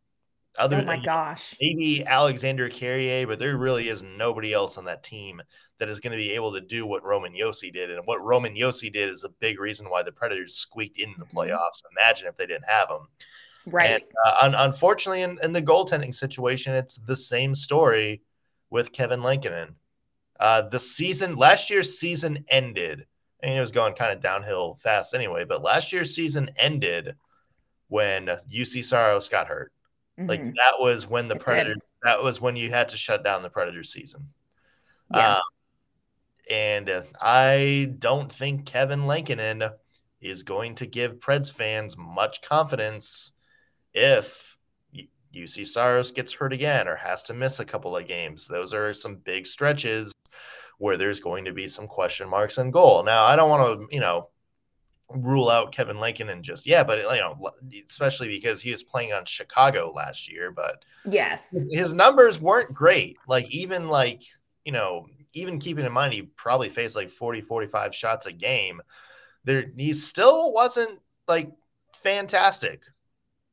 other 0.58 0.78
oh 0.78 0.84
my 0.84 1.00
gosh, 1.02 1.56
maybe 1.60 2.04
Alexander 2.04 2.68
Carrier, 2.68 3.26
but 3.26 3.38
there 3.38 3.56
really 3.56 3.88
is 3.88 4.02
nobody 4.02 4.52
else 4.52 4.78
on 4.78 4.84
that 4.84 5.02
team 5.02 5.42
that 5.78 5.88
is 5.88 6.00
going 6.00 6.12
to 6.12 6.16
be 6.16 6.32
able 6.32 6.52
to 6.52 6.60
do 6.60 6.86
what 6.86 7.04
Roman 7.04 7.32
Josi 7.32 7.72
did. 7.72 7.90
And 7.90 8.06
what 8.06 8.22
Roman 8.22 8.54
Josi 8.54 8.92
did 8.92 9.10
is 9.10 9.24
a 9.24 9.28
big 9.28 9.58
reason 9.58 9.90
why 9.90 10.02
the 10.02 10.12
Predators 10.12 10.54
squeaked 10.54 10.98
into 10.98 11.18
the 11.18 11.24
mm-hmm. 11.26 11.38
playoffs. 11.38 11.82
Imagine 11.92 12.28
if 12.28 12.36
they 12.36 12.46
didn't 12.46 12.68
have 12.68 12.88
him. 12.88 13.08
Right. 13.66 13.90
And, 13.90 14.02
uh, 14.24 14.36
un- 14.42 14.54
unfortunately, 14.54 15.22
in, 15.22 15.38
in, 15.42 15.52
the 15.52 15.62
goaltending 15.62 16.14
situation, 16.14 16.74
it's 16.74 16.96
the 16.96 17.16
same 17.16 17.54
story 17.54 18.22
with 18.70 18.92
Kevin 18.92 19.22
Lankinen. 19.22 19.76
Uh, 20.38 20.62
the 20.62 20.78
season, 20.78 21.36
last 21.36 21.70
year's 21.70 21.98
season 21.98 22.44
ended, 22.48 23.06
I 23.42 23.46
mean, 23.46 23.56
it 23.56 23.60
was 23.60 23.72
going 23.72 23.94
kind 23.94 24.12
of 24.12 24.20
downhill 24.20 24.78
fast 24.82 25.14
anyway. 25.14 25.44
But 25.44 25.62
last 25.62 25.92
year's 25.92 26.14
season 26.14 26.50
ended 26.56 27.16
when 27.88 28.28
Juuse 28.50 28.84
Saros 28.84 29.28
got 29.28 29.48
hurt. 29.48 29.72
Mm-hmm. 30.18 30.28
Like 30.28 30.44
that 30.44 30.74
was 30.78 31.08
when 31.08 31.28
the 31.28 31.34
it 31.34 31.40
Predators. 31.40 31.92
Did. 32.02 32.08
That 32.08 32.22
was 32.22 32.40
when 32.40 32.56
you 32.56 32.70
had 32.70 32.90
to 32.90 32.96
shut 32.96 33.24
down 33.24 33.42
the 33.42 33.50
predator 33.50 33.82
season. 33.82 34.28
Yeah. 35.12 35.36
Um, 35.36 35.42
and 36.50 36.90
I 37.20 37.94
don't 37.98 38.32
think 38.32 38.66
Kevin 38.66 39.06
Lankinen 39.06 39.70
is 40.20 40.42
going 40.42 40.76
to 40.76 40.86
give 40.86 41.18
Preds 41.18 41.52
fans 41.52 41.96
much 41.96 42.42
confidence 42.42 43.32
if 43.92 44.56
Juuse 45.34 45.66
Saros 45.66 46.12
gets 46.12 46.32
hurt 46.32 46.52
again 46.52 46.86
or 46.86 46.96
has 46.96 47.24
to 47.24 47.34
miss 47.34 47.60
a 47.60 47.64
couple 47.64 47.96
of 47.96 48.06
games. 48.06 48.46
Those 48.46 48.72
are 48.72 48.94
some 48.94 49.16
big 49.16 49.46
stretches 49.46 50.14
where 50.78 50.96
there's 50.96 51.20
going 51.20 51.46
to 51.46 51.52
be 51.52 51.68
some 51.68 51.86
question 51.86 52.28
marks 52.28 52.58
on 52.58 52.70
goal. 52.70 53.02
Now, 53.04 53.24
I 53.24 53.36
don't 53.36 53.50
want 53.50 53.80
to, 53.80 53.94
you 53.94 54.00
know, 54.00 54.28
rule 55.14 55.48
out 55.48 55.72
Kevin 55.72 55.98
Lankinen 55.98 56.42
just 56.42 56.66
yeah, 56.66 56.84
but 56.84 56.98
you 56.98 57.04
know, 57.04 57.50
especially 57.86 58.28
because 58.28 58.60
he 58.60 58.70
was 58.70 58.82
playing 58.82 59.12
on 59.12 59.24
Chicago 59.24 59.92
last 59.94 60.30
year, 60.30 60.50
but 60.50 60.84
yes, 61.04 61.54
his 61.70 61.94
numbers 61.94 62.40
weren't 62.40 62.74
great. 62.74 63.16
Like 63.28 63.50
even 63.50 63.88
like, 63.88 64.22
you 64.64 64.72
know, 64.72 65.06
even 65.32 65.58
keeping 65.58 65.84
in 65.84 65.92
mind 65.92 66.12
he 66.12 66.22
probably 66.22 66.68
faced 66.68 66.96
like 66.96 67.10
40 67.10 67.42
45 67.42 67.94
shots 67.94 68.26
a 68.26 68.32
game, 68.32 68.80
there 69.44 69.70
he 69.76 69.92
still 69.92 70.52
wasn't 70.52 71.00
like 71.28 71.50
fantastic 72.02 72.82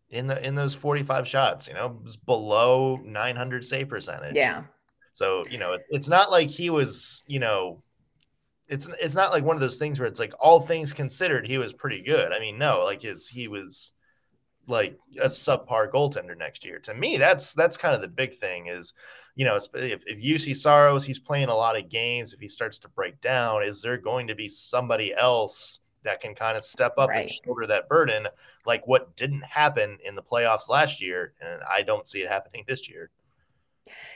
in 0.10 0.28
the 0.28 0.46
in 0.46 0.56
those 0.56 0.76
45 0.76 1.28
shots, 1.28 1.68
you 1.68 1.74
know, 1.74 1.86
it 1.86 2.04
was 2.04 2.18
below 2.18 2.98
900 2.98 3.66
save 3.66 3.90
percentage. 3.90 4.36
Yeah. 4.36 4.64
So, 5.14 5.46
you 5.50 5.58
know, 5.58 5.74
it, 5.74 5.82
it's 5.90 6.10
not 6.10 6.32
like 6.32 6.50
he 6.50 6.70
was, 6.70 7.24
you 7.28 7.40
know, 7.40 7.82
it's 8.72 8.88
it's 9.02 9.16
not 9.16 9.32
like 9.32 9.44
one 9.44 9.58
of 9.58 9.60
those 9.60 9.78
things 9.78 10.00
where 10.00 10.08
it's 10.08 10.20
like 10.20 10.34
all 10.40 10.62
things 10.62 10.94
considered, 10.94 11.46
he 11.46 11.58
was 11.58 11.74
pretty 11.74 12.02
good. 12.02 12.32
I 12.32 12.40
mean, 12.40 12.58
no, 12.58 12.84
like 12.86 13.02
his 13.02 13.28
he 13.28 13.50
was 13.50 13.94
like 14.66 14.98
a 15.22 15.28
subpar 15.28 15.92
goaltender 15.92 16.38
next 16.38 16.64
year. 16.64 16.80
To 16.80 16.94
me, 16.94 17.18
that's 17.18 17.54
that's 17.54 17.76
kind 17.76 17.94
of 17.94 18.00
the 18.00 18.08
big 18.08 18.34
thing 18.36 18.68
is, 18.68 18.94
you 19.36 19.44
know, 19.44 19.58
if, 19.58 20.04
if 20.08 20.24
Juuse 20.24 20.56
Saros, 20.56 21.06
he's 21.06 21.20
playing 21.20 21.50
a 21.50 21.56
lot 21.56 21.78
of 21.78 21.90
games. 21.90 22.32
If 22.32 22.40
he 22.40 22.48
starts 22.48 22.80
to 22.80 22.88
break 22.88 23.20
down, 23.20 23.62
is 23.62 23.82
there 23.82 23.98
going 23.98 24.28
to 24.28 24.36
be 24.36 24.48
somebody 24.48 25.14
else 25.14 25.80
that 26.04 26.22
can 26.22 26.34
kind 26.34 26.58
of 26.58 26.64
step 26.64 26.94
up 26.98 27.10
right. 27.10 27.24
and 27.24 27.30
shoulder 27.30 27.68
that 27.68 27.90
burden, 27.90 28.26
like 28.66 28.88
what 28.88 29.18
didn't 29.18 29.44
happen 29.44 29.98
in 30.06 30.16
the 30.16 30.24
playoffs 30.24 30.70
last 30.70 31.02
year? 31.02 31.34
And 31.42 31.62
I 31.70 31.82
don't 31.82 32.08
see 32.08 32.22
it 32.22 32.30
happening 32.30 32.64
this 32.70 32.90
year. 32.90 33.10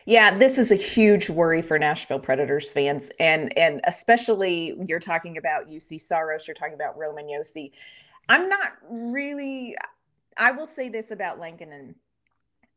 Yeah, 0.06 0.38
this 0.38 0.58
is 0.58 0.72
a 0.72 0.76
huge 0.76 1.30
worry 1.30 1.62
for 1.62 1.80
Nashville 1.80 2.20
Predators 2.20 2.72
fans, 2.72 3.12
and 3.20 3.56
and 3.58 3.82
especially 3.86 4.76
you're 4.86 5.00
talking 5.00 5.38
about 5.38 5.68
Juuse 5.68 6.00
Saros, 6.02 6.48
you're 6.48 6.56
talking 6.56 6.76
about 6.76 6.98
Roman 6.98 7.26
Josi. 7.26 7.72
I'm 8.30 8.48
not 8.48 8.74
really. 8.90 9.76
I 10.38 10.52
will 10.52 10.68
say 10.68 10.90
this 10.90 11.12
about 11.12 11.40
Lankinen, 11.40 11.96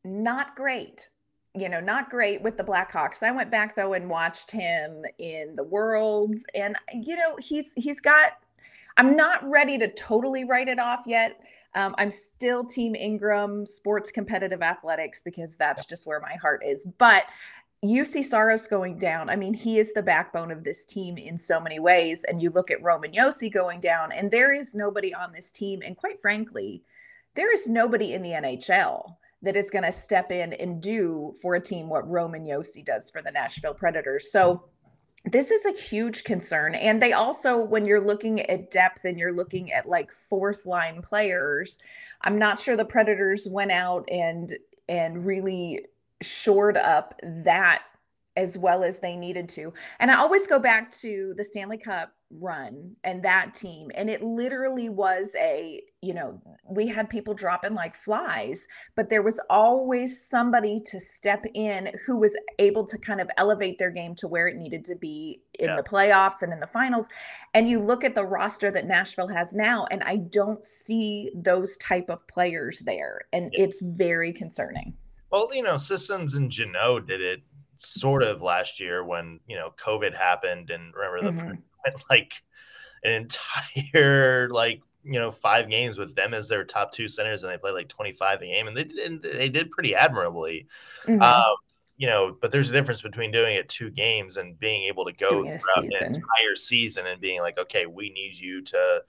not 0.04 0.56
great. 0.56 1.10
You 1.54 1.68
know, 1.68 1.80
not 1.80 2.08
great 2.08 2.40
with 2.40 2.56
the 2.56 2.64
Blackhawks. 2.64 3.22
I 3.22 3.30
went 3.32 3.50
back 3.50 3.74
though 3.74 3.92
and 3.94 4.08
watched 4.08 4.50
him 4.50 5.04
in 5.18 5.56
the 5.56 5.64
Worlds, 5.64 6.46
and 6.54 6.76
you 6.94 7.16
know 7.16 7.36
he's 7.38 7.72
he's 7.74 8.00
got. 8.00 8.38
I'm 8.96 9.16
not 9.16 9.48
ready 9.48 9.78
to 9.78 9.88
totally 9.92 10.44
write 10.44 10.66
it 10.68 10.80
off 10.80 11.02
yet 11.06 11.40
um, 11.74 11.94
I'm 11.98 12.10
still 12.10 12.64
Team 12.64 12.94
Ingram 12.94 13.66
Sports 13.66 14.10
Competitive 14.10 14.62
Athletics 14.62 15.22
because 15.22 15.56
that's 15.56 15.86
just 15.86 16.06
where 16.06 16.20
my 16.20 16.34
heart 16.34 16.62
is. 16.64 16.86
But 16.98 17.26
you 17.82 18.04
see 18.04 18.22
Saros 18.22 18.66
going 18.66 18.98
down. 18.98 19.30
I 19.30 19.36
mean, 19.36 19.54
he 19.54 19.78
is 19.78 19.92
the 19.92 20.02
backbone 20.02 20.50
of 20.50 20.64
this 20.64 20.84
team 20.84 21.16
in 21.16 21.36
so 21.36 21.60
many 21.60 21.78
ways. 21.78 22.24
And 22.24 22.42
you 22.42 22.50
look 22.50 22.70
at 22.70 22.82
Roman 22.82 23.12
Josi 23.12 23.52
going 23.52 23.80
down, 23.80 24.10
and 24.12 24.30
there 24.30 24.52
is 24.52 24.74
nobody 24.74 25.14
on 25.14 25.32
this 25.32 25.52
team. 25.52 25.82
And 25.84 25.96
quite 25.96 26.20
frankly, 26.20 26.82
there 27.34 27.52
is 27.52 27.68
nobody 27.68 28.14
in 28.14 28.22
the 28.22 28.30
NHL 28.30 29.14
that 29.42 29.54
is 29.54 29.70
going 29.70 29.84
to 29.84 29.92
step 29.92 30.32
in 30.32 30.52
and 30.54 30.82
do 30.82 31.32
for 31.40 31.54
a 31.54 31.60
team 31.60 31.88
what 31.88 32.08
Roman 32.08 32.44
Josi 32.44 32.84
does 32.84 33.10
for 33.10 33.22
the 33.22 33.30
Nashville 33.30 33.74
Predators. 33.74 34.32
So 34.32 34.64
this 35.24 35.50
is 35.50 35.66
a 35.66 35.72
huge 35.72 36.24
concern. 36.24 36.74
And 36.74 37.02
they 37.02 37.12
also, 37.12 37.58
when 37.58 37.84
you're 37.84 38.00
looking 38.00 38.40
at 38.42 38.70
depth 38.70 39.04
and 39.04 39.18
you're 39.18 39.32
looking 39.32 39.72
at 39.72 39.88
like 39.88 40.12
fourth 40.12 40.64
line 40.64 41.02
players, 41.02 41.78
I'm 42.22 42.38
not 42.38 42.60
sure 42.60 42.76
the 42.76 42.84
Predators 42.84 43.46
went 43.48 43.72
out 43.72 44.08
and 44.10 44.56
and 44.88 45.26
really 45.26 45.84
shored 46.22 46.76
up 46.76 47.14
that 47.22 47.82
as 48.36 48.56
well 48.56 48.84
as 48.84 49.00
they 49.00 49.16
needed 49.16 49.48
to. 49.50 49.74
And 49.98 50.10
I 50.10 50.16
always 50.16 50.46
go 50.46 50.58
back 50.58 50.90
to 51.00 51.34
the 51.36 51.44
Stanley 51.44 51.76
Cup 51.76 52.12
run 52.30 52.94
and 53.04 53.22
that 53.22 53.54
team. 53.54 53.90
And 53.94 54.10
it 54.10 54.22
literally 54.22 54.88
was 54.88 55.30
a, 55.38 55.82
you 56.02 56.12
know, 56.12 56.40
we 56.68 56.86
had 56.86 57.08
people 57.08 57.34
dropping 57.34 57.74
like 57.74 57.96
flies, 57.96 58.66
but 58.96 59.08
there 59.08 59.22
was 59.22 59.40
always 59.48 60.22
somebody 60.28 60.80
to 60.86 61.00
step 61.00 61.44
in 61.54 61.90
who 62.06 62.18
was 62.18 62.36
able 62.58 62.84
to 62.86 62.98
kind 62.98 63.20
of 63.20 63.30
elevate 63.38 63.78
their 63.78 63.90
game 63.90 64.14
to 64.16 64.28
where 64.28 64.46
it 64.46 64.56
needed 64.56 64.84
to 64.84 64.94
be 64.94 65.40
in 65.58 65.68
yeah. 65.68 65.76
the 65.76 65.82
playoffs 65.82 66.42
and 66.42 66.52
in 66.52 66.60
the 66.60 66.66
finals. 66.66 67.08
And 67.54 67.68
you 67.68 67.80
look 67.80 68.04
at 68.04 68.14
the 68.14 68.24
roster 68.24 68.70
that 68.70 68.86
Nashville 68.86 69.28
has 69.28 69.54
now, 69.54 69.86
and 69.90 70.02
I 70.04 70.16
don't 70.16 70.64
see 70.64 71.30
those 71.34 71.76
type 71.78 72.10
of 72.10 72.26
players 72.28 72.80
there. 72.80 73.22
And 73.32 73.50
yeah. 73.52 73.64
it's 73.64 73.80
very 73.80 74.32
concerning. 74.32 74.94
Well, 75.30 75.54
you 75.54 75.62
know, 75.62 75.76
Sissons 75.76 76.34
and 76.34 76.50
Jeannot 76.50 77.06
did 77.06 77.20
it 77.20 77.42
sort 77.78 78.22
of 78.22 78.42
last 78.42 78.80
year 78.80 79.04
when 79.04 79.40
you 79.46 79.56
know 79.56 79.72
COVID 79.78 80.16
happened, 80.16 80.70
and 80.70 80.92
remember 80.94 81.22
the 81.22 81.30
mm-hmm. 81.30 81.54
like 82.10 82.34
an 83.04 83.12
entire 83.12 84.48
like 84.50 84.82
you 85.04 85.18
know 85.18 85.30
five 85.30 85.70
games 85.70 85.98
with 85.98 86.14
them 86.14 86.34
as 86.34 86.48
their 86.48 86.64
top 86.64 86.92
two 86.92 87.08
centers, 87.08 87.42
and 87.42 87.52
they 87.52 87.58
played 87.58 87.74
like 87.74 87.88
twenty 87.88 88.12
five 88.12 88.40
a 88.42 88.46
game, 88.46 88.68
and 88.68 88.76
they 88.76 88.84
did 88.84 89.22
they 89.22 89.48
did 89.48 89.70
pretty 89.70 89.94
admirably. 89.94 90.66
Mm-hmm. 91.04 91.22
Um, 91.22 91.54
you 91.98 92.06
know, 92.06 92.36
but 92.40 92.52
there's 92.52 92.70
a 92.70 92.72
difference 92.72 93.02
between 93.02 93.32
doing 93.32 93.56
it 93.56 93.68
two 93.68 93.90
games 93.90 94.36
and 94.36 94.58
being 94.58 94.84
able 94.84 95.04
to 95.04 95.12
go 95.12 95.42
doing 95.42 95.58
throughout 95.58 95.84
an 95.84 96.14
entire 96.14 96.54
season 96.54 97.08
and 97.08 97.20
being 97.20 97.40
like, 97.40 97.58
okay, 97.58 97.86
we 97.86 98.10
need 98.10 98.36
you 98.36 98.62
to 98.62 99.02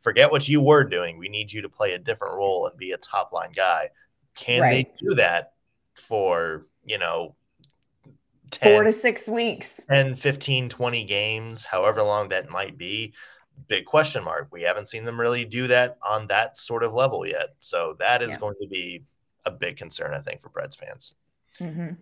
forget 0.00 0.30
what 0.30 0.48
you 0.48 0.60
were 0.60 0.84
doing. 0.84 1.18
We 1.18 1.28
need 1.28 1.50
you 1.50 1.62
to 1.62 1.68
play 1.68 1.94
a 1.94 1.98
different 1.98 2.36
role 2.36 2.68
and 2.68 2.78
be 2.78 2.92
a 2.92 2.98
top 2.98 3.32
line 3.32 3.50
guy. 3.54 3.90
Can 4.36 4.60
right. 4.60 4.86
they 4.98 5.06
do 5.08 5.16
that 5.16 5.54
for, 5.94 6.68
you 6.84 6.98
know, 6.98 7.34
10, 8.50 8.72
four 8.72 8.84
to 8.84 8.92
six 8.92 9.28
weeks. 9.28 9.80
10 9.88 10.14
15 10.16 10.68
20 10.68 11.04
games 11.04 11.64
however 11.64 12.02
long 12.02 12.28
that 12.28 12.50
might 12.50 12.78
be. 12.78 13.14
Big 13.68 13.86
question 13.86 14.22
mark. 14.22 14.48
We 14.52 14.62
haven't 14.62 14.88
seen 14.88 15.04
them 15.04 15.20
really 15.20 15.44
do 15.44 15.66
that 15.68 15.96
on 16.06 16.26
that 16.28 16.56
sort 16.56 16.82
of 16.82 16.92
level 16.92 17.26
yet. 17.26 17.54
So 17.60 17.96
that 17.98 18.22
is 18.22 18.30
yeah. 18.30 18.38
going 18.38 18.54
to 18.60 18.68
be 18.68 19.02
a 19.44 19.50
big 19.50 19.76
concern 19.76 20.12
i 20.12 20.20
think 20.20 20.40
for 20.40 20.50
Preds 20.50 20.76
fans. 20.76 21.14
Mm-hmm. 21.60 21.94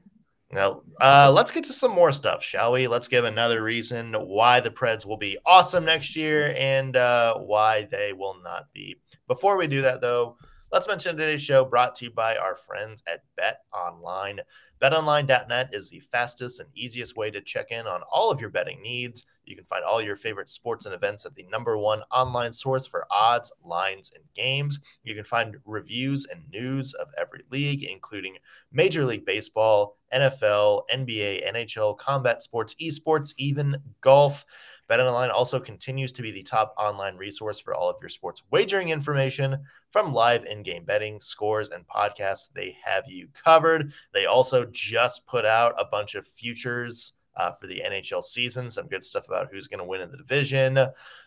now 0.51 0.83
uh, 1.01 1.31
let's 1.33 1.53
get 1.53 1.63
to 1.65 1.73
some 1.73 1.93
more 1.93 2.11
stuff 2.11 2.43
shall 2.43 2.73
we? 2.73 2.89
Let's 2.89 3.07
give 3.07 3.25
another 3.25 3.63
reason 3.63 4.15
why 4.15 4.59
the 4.59 4.71
preds 4.71 5.07
will 5.07 5.17
be 5.17 5.39
awesome 5.47 5.85
next 5.85 6.17
year 6.17 6.53
and 6.59 6.97
uh, 6.97 7.37
why 7.37 7.87
they 7.91 8.13
will 8.13 8.37
not 8.43 8.73
be. 8.73 8.97
Before 9.29 9.57
we 9.57 9.69
do 9.69 9.83
that 9.83 10.01
though 10.01 10.37
Let's 10.75 10.89
mention 10.89 11.17
today's 11.17 11.41
show 11.41 11.65
brought 11.65 11.95
to 11.95 12.07
you 12.07 12.11
by 12.11 12.37
our 12.37 12.57
friends 12.57 13.05
at 13.07 13.23
Bet 13.37 13.61
Online. 13.73 14.41
BetOnline.net 14.83 15.69
is 15.73 15.89
the 15.89 16.01
fastest 16.01 16.59
and 16.59 16.69
easiest 16.75 17.17
way 17.17 17.31
to 17.31 17.41
check 17.41 17.71
in 17.71 17.87
on 17.87 18.01
all 18.11 18.33
of 18.33 18.41
your 18.41 18.51
betting 18.51 18.83
needs. 18.83 19.25
You 19.45 19.55
can 19.55 19.67
find 19.67 19.85
all 19.85 20.03
your 20.03 20.17
favorite 20.17 20.51
sports 20.51 20.85
and 20.85 20.93
events 20.93 21.27
at 21.27 21.37
the 21.37 21.45
number 21.45 21.79
one 21.79 22.03
online 22.11 22.53
source 22.53 22.89
for 22.89 23.07
odds, 23.09 23.53
lines, 23.65 24.11
and 24.17 24.25
games. 24.35 24.81
You 25.05 25.15
can 25.15 25.23
find 25.23 25.59
reviews 25.65 26.27
and 26.27 26.43
news 26.51 26.93
of 26.95 27.07
every 27.17 27.45
league, 27.53 27.85
including 27.85 28.35
Major 28.73 29.05
League 29.05 29.25
Baseball, 29.25 29.97
NFL, 30.13 30.83
NBA, 30.93 31.49
NHL, 31.55 31.97
combat 31.99 32.43
sports, 32.43 32.75
esports, 32.83 33.33
even 33.39 33.77
golf. 34.01 34.45
BetOnline 34.91 35.33
also 35.33 35.59
continues 35.59 36.13
to 36.13 36.23
be 36.23 36.31
the 36.31 36.43
top 36.43 36.75
online 36.79 37.17
resource 37.17 37.59
for 37.59 37.75
all 37.75 37.89
of 37.89 37.97
your 38.01 38.09
sports 38.09 38.43
wagering 38.51 38.91
information 38.91 39.59
from 39.91 40.13
live 40.13 40.45
in-game 40.45 40.85
betting, 40.85 41.21
scores, 41.21 41.71
and 41.71 41.87
podcasts. 41.87 42.53
They 42.53 42.77
have 42.85 43.09
you 43.09 43.29
covered. 43.33 43.93
They 44.13 44.27
also 44.27 44.67
just 44.67 45.27
put 45.27 45.45
out 45.45 45.75
a 45.79 45.85
bunch 45.85 46.15
of 46.15 46.27
futures 46.27 47.15
uh, 47.37 47.53
for 47.53 47.67
the 47.67 47.83
NHL 47.85 48.23
season. 48.23 48.71
Some 48.71 48.87
good 48.87 49.05
stuff 49.05 49.29
about 49.29 49.49
who's 49.51 49.69
going 49.69 49.79
to 49.79 49.85
win 49.85 50.01
in 50.01 50.11
the 50.11 50.17
division. 50.17 50.79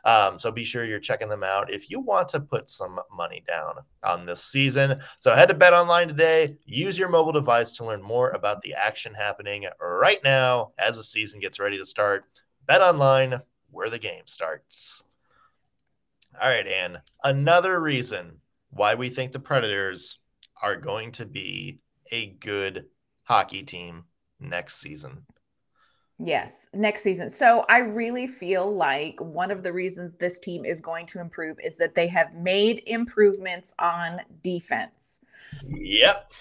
Um, 0.05 0.39
so 0.39 0.51
be 0.51 0.63
sure 0.63 0.85
you're 0.85 0.99
checking 0.99 1.29
them 1.29 1.43
out 1.43 1.71
if 1.73 1.89
you 1.89 1.99
want 1.99 2.29
to 2.29 2.39
put 2.39 2.69
some 2.69 2.99
money 3.11 3.43
down 3.47 3.75
on 4.03 4.25
this 4.25 4.43
season. 4.43 4.99
So 5.19 5.33
head 5.35 5.49
to 5.49 5.53
Bet 5.53 5.73
Online 5.73 6.07
today. 6.07 6.57
Use 6.65 6.97
your 6.97 7.09
mobile 7.09 7.33
device 7.33 7.73
to 7.73 7.85
learn 7.85 8.01
more 8.01 8.31
about 8.31 8.61
the 8.61 8.73
action 8.73 9.13
happening 9.13 9.65
right 9.81 10.19
now 10.23 10.71
as 10.77 10.97
the 10.97 11.03
season 11.03 11.39
gets 11.39 11.59
ready 11.59 11.77
to 11.77 11.85
start. 11.85 12.25
Bet 12.67 12.81
Online, 12.81 13.41
where 13.71 13.89
the 13.89 13.99
game 13.99 14.23
starts. 14.25 15.03
All 16.39 16.49
right, 16.49 16.67
Ann. 16.67 16.99
Another 17.23 17.79
reason 17.79 18.41
why 18.69 18.95
we 18.95 19.09
think 19.09 19.31
the 19.31 19.39
Predators 19.39 20.19
are 20.61 20.75
going 20.75 21.13
to 21.13 21.25
be 21.25 21.79
a 22.11 22.27
good 22.27 22.85
hockey 23.23 23.63
team 23.63 24.03
next 24.39 24.75
season. 24.75 25.25
Yes, 26.19 26.67
next 26.73 27.03
season. 27.03 27.29
So 27.29 27.63
I 27.69 27.79
really 27.79 28.25
feel 28.25 28.75
like 28.75 29.19
one 29.21 29.51
of 29.51 29.61
the 29.61 29.71
reasons 29.71 30.13
this 30.13 30.39
team 30.39 30.65
is 30.65 30.81
going 30.81 31.05
to 31.07 31.19
improve 31.19 31.57
is 31.63 31.77
that 31.77 31.93
they 31.93 32.07
have 32.07 32.33
made 32.33 32.81
improvements 32.87 33.73
on 33.77 34.21
defense. 34.41 35.21
Yep. 35.63 36.33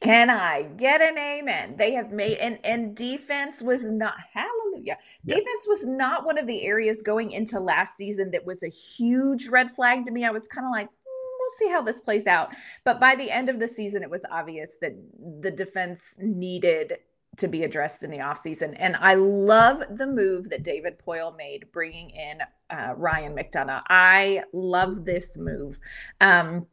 Can 0.00 0.30
I 0.30 0.62
get 0.76 1.00
an 1.00 1.18
amen? 1.18 1.74
They 1.76 1.92
have 1.92 2.12
made 2.12 2.38
and 2.38 2.58
and 2.64 2.94
defense 2.94 3.60
was 3.60 3.90
not 3.90 4.14
hallelujah. 4.32 4.96
Yeah. 5.24 5.36
Defense 5.36 5.66
was 5.66 5.86
not 5.86 6.24
one 6.24 6.38
of 6.38 6.46
the 6.46 6.62
areas 6.64 7.02
going 7.02 7.32
into 7.32 7.58
last 7.58 7.96
season 7.96 8.30
that 8.30 8.46
was 8.46 8.62
a 8.62 8.68
huge 8.68 9.48
red 9.48 9.72
flag 9.74 10.04
to 10.04 10.12
me. 10.12 10.24
I 10.24 10.30
was 10.30 10.46
kind 10.46 10.66
of 10.66 10.70
like, 10.70 10.86
"Mm, 10.86 10.92
we'll 11.40 11.58
see 11.58 11.68
how 11.68 11.82
this 11.82 12.00
plays 12.00 12.28
out. 12.28 12.50
But 12.84 13.00
by 13.00 13.16
the 13.16 13.30
end 13.30 13.48
of 13.48 13.58
the 13.58 13.66
season, 13.66 14.04
it 14.04 14.10
was 14.10 14.24
obvious 14.30 14.76
that 14.80 14.94
the 15.40 15.50
defense 15.50 16.14
needed 16.18 16.98
to 17.38 17.48
be 17.48 17.64
addressed 17.64 18.02
in 18.02 18.10
the 18.10 18.18
offseason. 18.18 18.74
And 18.78 18.96
I 18.96 19.14
love 19.14 19.82
the 19.90 20.06
move 20.06 20.50
that 20.50 20.62
David 20.62 20.98
Poile 20.98 21.36
made, 21.36 21.66
bringing 21.72 22.10
in 22.10 22.38
uh, 22.70 22.94
Ryan 22.96 23.34
McDonagh. 23.34 23.82
I 23.88 24.42
love 24.52 25.04
this 25.04 25.36
move. 25.36 25.78
Um, 26.20 26.66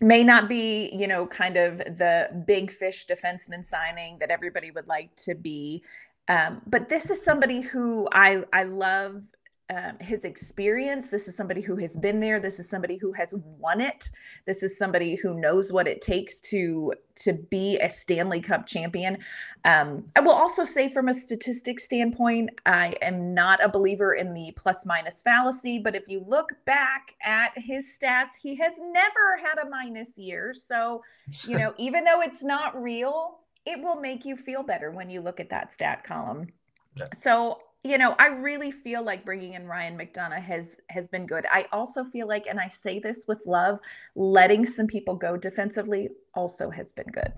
may 0.00 0.24
not 0.24 0.48
be, 0.48 0.90
you 0.92 1.06
know, 1.06 1.26
kind 1.26 1.56
of 1.56 1.78
the 1.78 2.44
big 2.46 2.70
fish 2.70 3.06
defenseman 3.06 3.64
signing 3.64 4.18
that 4.18 4.30
everybody 4.30 4.70
would 4.70 4.88
like 4.88 5.14
to 5.16 5.34
be. 5.34 5.82
Um, 6.28 6.62
but 6.66 6.88
this 6.88 7.10
is 7.10 7.22
somebody 7.22 7.60
who 7.60 8.08
I 8.12 8.44
I 8.52 8.64
love 8.64 9.24
um, 9.70 9.98
his 10.00 10.24
experience. 10.24 11.08
This 11.08 11.28
is 11.28 11.36
somebody 11.36 11.60
who 11.60 11.76
has 11.76 11.96
been 11.96 12.18
there. 12.18 12.40
This 12.40 12.58
is 12.58 12.68
somebody 12.68 12.96
who 12.96 13.12
has 13.12 13.32
won 13.34 13.80
it. 13.80 14.10
This 14.44 14.64
is 14.64 14.76
somebody 14.76 15.14
who 15.14 15.38
knows 15.38 15.70
what 15.70 15.86
it 15.86 16.02
takes 16.02 16.40
to 16.42 16.92
to 17.16 17.34
be 17.34 17.78
a 17.78 17.88
Stanley 17.88 18.40
Cup 18.40 18.66
champion. 18.66 19.18
Um, 19.64 20.06
I 20.16 20.20
will 20.20 20.32
also 20.32 20.64
say, 20.64 20.90
from 20.90 21.08
a 21.08 21.14
statistics 21.14 21.84
standpoint, 21.84 22.50
I 22.66 22.96
am 23.02 23.32
not 23.32 23.62
a 23.62 23.68
believer 23.68 24.14
in 24.14 24.34
the 24.34 24.52
plus 24.56 24.84
minus 24.86 25.22
fallacy. 25.22 25.78
But 25.78 25.94
if 25.94 26.08
you 26.08 26.24
look 26.26 26.52
back 26.64 27.14
at 27.22 27.52
his 27.56 27.96
stats, 27.96 28.30
he 28.40 28.56
has 28.56 28.72
never 28.78 29.38
had 29.40 29.64
a 29.64 29.70
minus 29.70 30.18
year. 30.18 30.52
So, 30.52 31.02
you 31.46 31.58
know, 31.58 31.74
even 31.78 32.04
though 32.04 32.22
it's 32.22 32.42
not 32.42 32.80
real, 32.80 33.40
it 33.66 33.80
will 33.80 34.00
make 34.00 34.24
you 34.24 34.36
feel 34.36 34.64
better 34.64 34.90
when 34.90 35.10
you 35.10 35.20
look 35.20 35.38
at 35.38 35.50
that 35.50 35.72
stat 35.72 36.02
column. 36.02 36.48
Yeah. 36.96 37.06
So 37.16 37.60
you 37.82 37.96
know, 37.96 38.14
I 38.18 38.26
really 38.28 38.70
feel 38.70 39.02
like 39.02 39.24
bringing 39.24 39.54
in 39.54 39.66
Ryan 39.66 39.96
McDonagh 39.98 40.42
has 40.42 40.76
has 40.90 41.08
been 41.08 41.26
good. 41.26 41.46
I 41.50 41.66
also 41.72 42.04
feel 42.04 42.26
like, 42.28 42.46
and 42.46 42.60
I 42.60 42.68
say 42.68 42.98
this 42.98 43.26
with 43.26 43.40
love, 43.46 43.80
letting 44.14 44.66
some 44.66 44.86
people 44.86 45.14
go 45.16 45.36
defensively 45.36 46.10
also 46.34 46.68
has 46.70 46.92
been 46.92 47.06
good. 47.06 47.32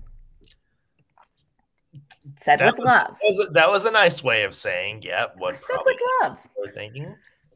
Said 2.37 2.59
That 2.59 2.73
with 2.73 2.79
was- 2.79 2.85
love. 2.85 3.07
That 3.21 3.27
was, 3.27 3.39
a, 3.39 3.51
that 3.51 3.69
was 3.69 3.85
a 3.85 3.91
nice 3.91 4.23
way 4.23 4.43
of 4.43 4.53
saying, 4.55 5.03
yeah, 5.03 5.27
what 5.37 5.57
Said 5.59 5.77
with 5.85 5.97
love. 6.21 6.37
we're 6.57 6.71
thinking. 6.71 7.15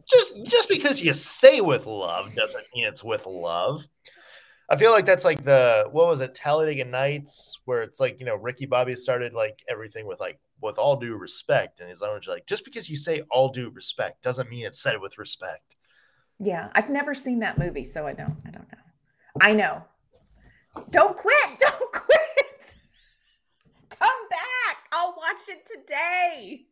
Just 0.10 0.34
just 0.46 0.70
because 0.70 1.02
you 1.02 1.12
say 1.14 1.60
with 1.60 1.86
love 1.86 2.34
doesn't 2.36 2.64
mean 2.74 2.86
it's 2.86 3.04
with 3.04 3.26
love. 3.26 3.86
I 4.70 4.78
feel 4.78 4.92
like 4.92 5.06
that's 5.06 5.26
like 5.26 5.44
the 5.44 5.88
what 5.92 6.08
was 6.08 6.22
it, 6.22 6.34
Talladega 6.34 6.86
Nights, 6.86 7.60
where 7.66 7.84
it's 7.84 8.00
like, 8.00 8.20
you 8.22 8.26
know, 8.26 8.36
Ricky 8.36 8.66
Bobby 8.66 8.96
started 8.96 9.34
like 9.34 9.62
everything 9.70 10.08
with 10.08 10.22
like 10.22 10.40
with 10.62 10.78
all 10.78 10.96
due 10.96 11.16
respect. 11.16 11.80
And 11.80 11.90
his 11.90 12.02
owners 12.02 12.28
like, 12.28 12.46
just 12.46 12.66
because 12.66 12.90
you 12.90 12.96
say 12.96 13.22
all 13.30 13.50
due 13.50 13.70
respect 13.70 14.24
doesn't 14.24 14.50
mean 14.50 14.66
it's 14.66 14.82
said 14.82 15.00
with 15.00 15.18
respect. 15.18 15.76
Yeah, 16.40 16.70
I've 16.74 16.90
never 16.90 17.16
seen 17.16 17.40
that 17.40 17.58
movie, 17.58 17.84
so 17.84 18.06
I 18.06 18.14
don't. 18.14 18.38
I 18.46 18.52
don't 18.52 18.72
know. 18.72 18.78
I 19.42 19.54
know. 19.54 19.84
Don't 20.92 21.18
quit. 21.18 21.36
Don't 21.60 21.92
quit. 21.92 22.78
Come 23.90 24.30
back. 24.30 24.78
I'll 24.92 25.16
watch 25.18 25.42
it 25.48 25.66
today. 25.66 26.66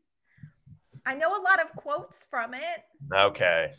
I 1.06 1.16
know 1.16 1.30
a 1.30 1.42
lot 1.42 1.60
of 1.60 1.76
quotes 1.76 2.24
from 2.30 2.54
it. 2.54 2.84
Okay. 3.14 3.72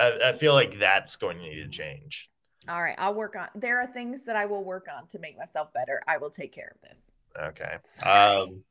I, 0.00 0.18
I 0.26 0.32
feel 0.32 0.54
like 0.54 0.78
that's 0.78 1.16
going 1.16 1.38
to 1.38 1.42
need 1.42 1.62
to 1.62 1.68
change. 1.68 2.30
All 2.68 2.82
right, 2.82 2.96
I'll 2.96 3.14
work 3.14 3.36
on. 3.36 3.48
There 3.54 3.80
are 3.80 3.86
things 3.86 4.24
that 4.24 4.36
I 4.36 4.46
will 4.46 4.64
work 4.64 4.86
on 4.94 5.06
to 5.08 5.18
make 5.18 5.36
myself 5.36 5.72
better. 5.74 6.02
I 6.08 6.16
will 6.16 6.30
take 6.30 6.52
care 6.52 6.74
of 6.74 6.88
this. 6.88 7.10
Okay. 7.38 7.76
Um 8.02 8.62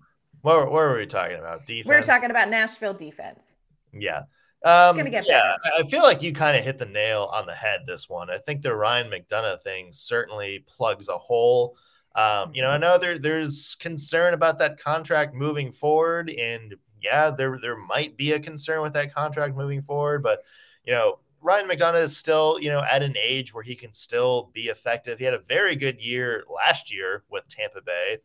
what, 0.43 0.65
what 0.65 0.71
were 0.71 0.97
we 0.97 1.07
talking 1.07 1.37
about? 1.37 1.65
Defense. 1.65 1.87
We're 1.87 2.01
talking 2.01 2.29
about 2.29 2.49
Nashville 2.49 2.93
defense. 2.93 3.43
Yeah. 3.91 4.23
Um, 4.65 4.97
yeah, 4.97 5.55
I 5.65 5.81
I 5.81 5.83
feel 5.83 6.03
like 6.03 6.21
you 6.21 6.31
kind 6.31 6.55
of 6.55 6.63
hit 6.63 6.77
the 6.77 6.85
nail 6.85 7.29
on 7.33 7.45
the 7.45 7.53
head 7.53 7.81
this 7.85 8.07
one. 8.07 8.29
I 8.29 8.37
think 8.37 8.61
the 8.61 8.73
Ryan 8.73 9.11
McDonagh 9.11 9.61
thing 9.61 9.89
certainly 9.91 10.63
plugs 10.67 11.09
a 11.09 11.17
hole. 11.17 11.75
Um, 12.15 12.51
you 12.53 12.61
know, 12.61 12.69
I 12.69 12.77
know 12.77 12.97
there 12.97 13.19
there's 13.19 13.75
concern 13.75 14.33
about 14.33 14.59
that 14.59 14.79
contract 14.79 15.33
moving 15.33 15.73
forward, 15.73 16.29
and 16.29 16.75
yeah, 17.01 17.29
there 17.29 17.57
there 17.59 17.75
might 17.75 18.15
be 18.15 18.31
a 18.31 18.39
concern 18.39 18.81
with 18.81 18.93
that 18.93 19.13
contract 19.13 19.57
moving 19.57 19.81
forward, 19.81 20.23
but 20.23 20.43
you 20.85 20.93
know, 20.93 21.19
Ryan 21.41 21.67
McDonagh 21.67 22.03
is 22.03 22.15
still, 22.15 22.57
you 22.61 22.69
know, 22.69 22.83
at 22.89 23.03
an 23.03 23.15
age 23.21 23.53
where 23.53 23.63
he 23.63 23.75
can 23.75 23.91
still 23.91 24.49
be 24.53 24.67
effective. 24.67 25.19
He 25.19 25.25
had 25.25 25.33
a 25.33 25.39
very 25.39 25.75
good 25.75 26.01
year 26.01 26.45
last 26.49 26.93
year 26.93 27.23
with 27.29 27.49
Tampa 27.49 27.81
Bay. 27.81 28.19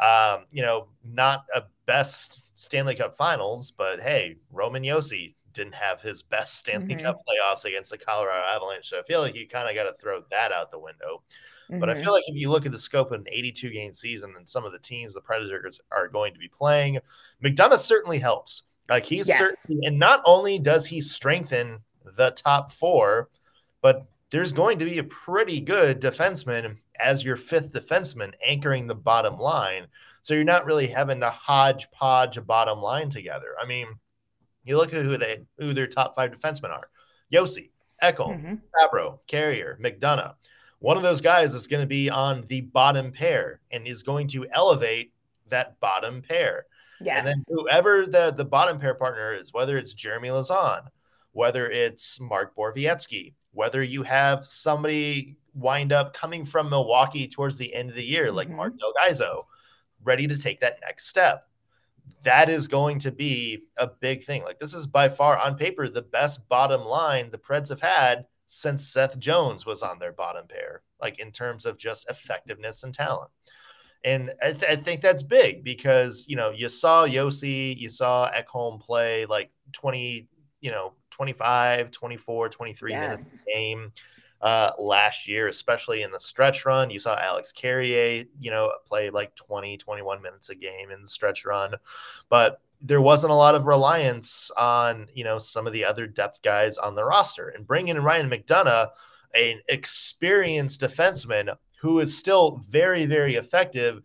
Um, 0.00 0.46
you 0.50 0.62
know, 0.62 0.88
not 1.04 1.44
a 1.54 1.64
best 1.86 2.40
Stanley 2.54 2.94
Cup 2.94 3.16
finals, 3.16 3.70
but 3.70 4.00
hey, 4.00 4.36
Roman 4.50 4.82
Josi 4.82 5.34
didn't 5.52 5.74
have 5.74 6.00
his 6.00 6.22
best 6.22 6.54
Stanley 6.56 6.94
Mhm. 6.94 7.02
Cup 7.02 7.18
playoffs 7.18 7.64
against 7.64 7.90
the 7.90 7.98
Colorado 7.98 8.46
Avalanche. 8.46 8.88
So 8.88 8.98
I 8.98 9.02
feel 9.02 9.20
like 9.20 9.34
you 9.34 9.46
kind 9.48 9.68
of 9.68 9.74
got 9.74 9.90
to 9.90 9.94
throw 10.00 10.22
that 10.30 10.52
out 10.52 10.70
the 10.70 10.78
window. 10.78 11.22
But 11.68 11.90
I 11.90 11.94
Mhm. 11.94 12.02
feel 12.02 12.12
like 12.12 12.24
if 12.28 12.36
you 12.36 12.50
look 12.50 12.66
at 12.66 12.72
the 12.72 12.78
scope 12.78 13.12
of 13.12 13.20
an 13.20 13.26
82 13.30 13.70
game 13.70 13.92
season 13.92 14.34
and 14.36 14.48
some 14.48 14.64
of 14.64 14.72
the 14.72 14.78
teams 14.78 15.14
the 15.14 15.20
Predators 15.20 15.80
are 15.90 16.08
going 16.08 16.32
to 16.32 16.38
be 16.38 16.48
playing, 16.48 16.98
McDonagh 17.44 17.78
certainly 17.78 18.18
helps. 18.18 18.62
Like 18.88 19.04
he's 19.04 19.28
Yes. 19.28 19.38
certainly, 19.38 19.86
and 19.86 19.98
not 19.98 20.22
only 20.24 20.58
does 20.58 20.86
he 20.86 21.00
strengthen 21.00 21.80
the 22.16 22.30
top 22.32 22.70
four, 22.72 23.28
but 23.82 24.06
there's 24.30 24.52
going 24.52 24.78
to 24.78 24.84
be 24.84 24.98
a 24.98 25.04
pretty 25.04 25.60
good 25.60 26.00
defenseman 26.00 26.78
as 27.02 27.24
your 27.24 27.36
fifth 27.36 27.72
defenseman 27.72 28.32
anchoring 28.44 28.86
the 28.86 28.94
bottom 28.94 29.38
line. 29.38 29.86
So 30.22 30.34
you're 30.34 30.44
not 30.44 30.66
really 30.66 30.86
having 30.86 31.20
to 31.20 31.30
hodgepodge 31.30 32.36
a 32.36 32.42
bottom 32.42 32.78
line 32.80 33.10
together. 33.10 33.54
I 33.60 33.66
mean, 33.66 33.86
you 34.64 34.76
look 34.76 34.92
at 34.92 35.04
who 35.04 35.16
they 35.16 35.40
who 35.58 35.72
their 35.72 35.86
top 35.86 36.14
five 36.14 36.30
defensemen 36.30 36.70
are: 36.70 36.90
Josi, 37.32 37.70
Ekholm, 38.02 38.42
Mhm. 38.42 38.60
Fabbro, 38.74 39.20
Carrier, 39.26 39.78
McDonagh. 39.80 40.34
One 40.78 40.96
of 40.96 41.02
those 41.02 41.20
guys 41.20 41.54
is 41.54 41.66
going 41.66 41.82
to 41.82 41.86
be 41.86 42.08
on 42.08 42.46
the 42.46 42.62
bottom 42.62 43.12
pair 43.12 43.60
and 43.70 43.86
is 43.86 44.02
going 44.02 44.28
to 44.28 44.46
elevate 44.50 45.12
that 45.48 45.78
bottom 45.80 46.22
pair. 46.22 46.66
Yes. 47.02 47.18
And 47.18 47.26
then 47.26 47.44
whoever 47.48 48.06
the, 48.06 48.32
the 48.36 48.44
bottom 48.44 48.78
pair 48.78 48.94
partner 48.94 49.34
is, 49.34 49.52
whether 49.52 49.76
it's 49.76 49.94
Jeremy 49.94 50.28
Lauzon, 50.28 50.88
whether 51.32 51.68
it's 51.68 52.20
Mark 52.20 52.54
Borowiecki, 52.56 53.34
whether 53.52 53.82
you 53.82 54.02
have 54.02 54.46
somebody 54.46 55.36
wind 55.54 55.92
up 55.92 56.14
coming 56.14 56.44
from 56.44 56.70
Milwaukee 56.70 57.26
towards 57.28 57.58
the 57.58 57.74
end 57.74 57.90
of 57.90 57.96
the 57.96 58.04
year, 58.04 58.30
like 58.30 58.48
Mhm. 58.48 58.56
Mark 58.56 58.78
Del 58.78 58.92
Gaizo, 58.94 59.46
ready 60.02 60.26
to 60.26 60.38
take 60.38 60.60
that 60.60 60.80
next 60.80 61.08
step. 61.08 61.48
That 62.22 62.48
is 62.48 62.68
going 62.68 62.98
to 63.00 63.10
be 63.10 63.64
a 63.76 63.86
big 63.86 64.24
thing. 64.24 64.42
Like 64.44 64.58
this 64.58 64.74
is 64.74 64.86
by 64.86 65.08
far 65.08 65.36
on 65.38 65.56
paper 65.56 65.88
the 65.88 66.02
best 66.02 66.48
bottom 66.48 66.84
line 66.84 67.30
the 67.30 67.38
Preds 67.38 67.68
have 67.68 67.80
had 67.80 68.26
since 68.46 68.88
Seth 68.88 69.18
Jones 69.18 69.64
was 69.64 69.82
on 69.82 69.98
their 69.98 70.12
bottom 70.12 70.46
pair, 70.48 70.82
like 71.00 71.18
in 71.20 71.30
terms 71.30 71.66
of 71.66 71.78
just 71.78 72.08
effectiveness 72.10 72.82
and 72.82 72.92
talent. 72.94 73.30
And 74.02 74.32
I, 74.42 74.52
th- 74.52 74.64
I 74.64 74.76
think 74.76 75.02
that's 75.02 75.22
big 75.22 75.62
because, 75.62 76.24
you 76.26 76.34
know, 76.34 76.50
you 76.50 76.68
saw 76.68 77.06
Josi, 77.06 77.76
you 77.76 77.88
saw 77.90 78.30
Ekholm 78.32 78.80
play 78.80 79.26
like 79.26 79.50
20, 79.72 80.26
you 80.60 80.70
know, 80.70 80.94
25, 81.24 81.90
24, 81.90 82.48
23 82.48 82.92
minutes 82.94 83.28
Yes. 83.30 83.42
a 83.46 83.52
game 83.52 83.92
uh, 84.40 84.72
last 84.78 85.28
year, 85.28 85.48
especially 85.48 86.00
in 86.00 86.10
the 86.10 86.18
stretch 86.18 86.64
run. 86.64 86.88
You 86.88 86.98
saw 86.98 87.14
Alex 87.18 87.52
Carrier, 87.52 88.24
you 88.38 88.50
know, 88.50 88.72
play 88.86 89.10
like 89.10 89.34
20, 89.34 89.76
21 89.76 90.22
minutes 90.22 90.48
a 90.48 90.54
game 90.54 90.90
in 90.90 91.02
the 91.02 91.08
stretch 91.08 91.44
run. 91.44 91.74
But 92.30 92.62
there 92.80 93.02
wasn't 93.02 93.32
a 93.32 93.36
lot 93.36 93.54
of 93.54 93.66
reliance 93.66 94.50
on, 94.56 95.08
you 95.12 95.24
know, 95.24 95.36
some 95.36 95.66
of 95.66 95.74
the 95.74 95.84
other 95.84 96.06
depth 96.06 96.40
guys 96.40 96.78
on 96.78 96.94
the 96.94 97.04
roster. 97.04 97.50
And 97.50 97.66
bringing 97.66 97.96
in 97.96 98.02
Ryan 98.02 98.30
McDonagh, 98.30 98.88
an 99.34 99.60
experienced 99.68 100.80
defenseman 100.80 101.54
who 101.82 101.98
is 101.98 102.16
still 102.16 102.62
very, 102.66 103.04
very 103.04 103.34
effective 103.34 104.00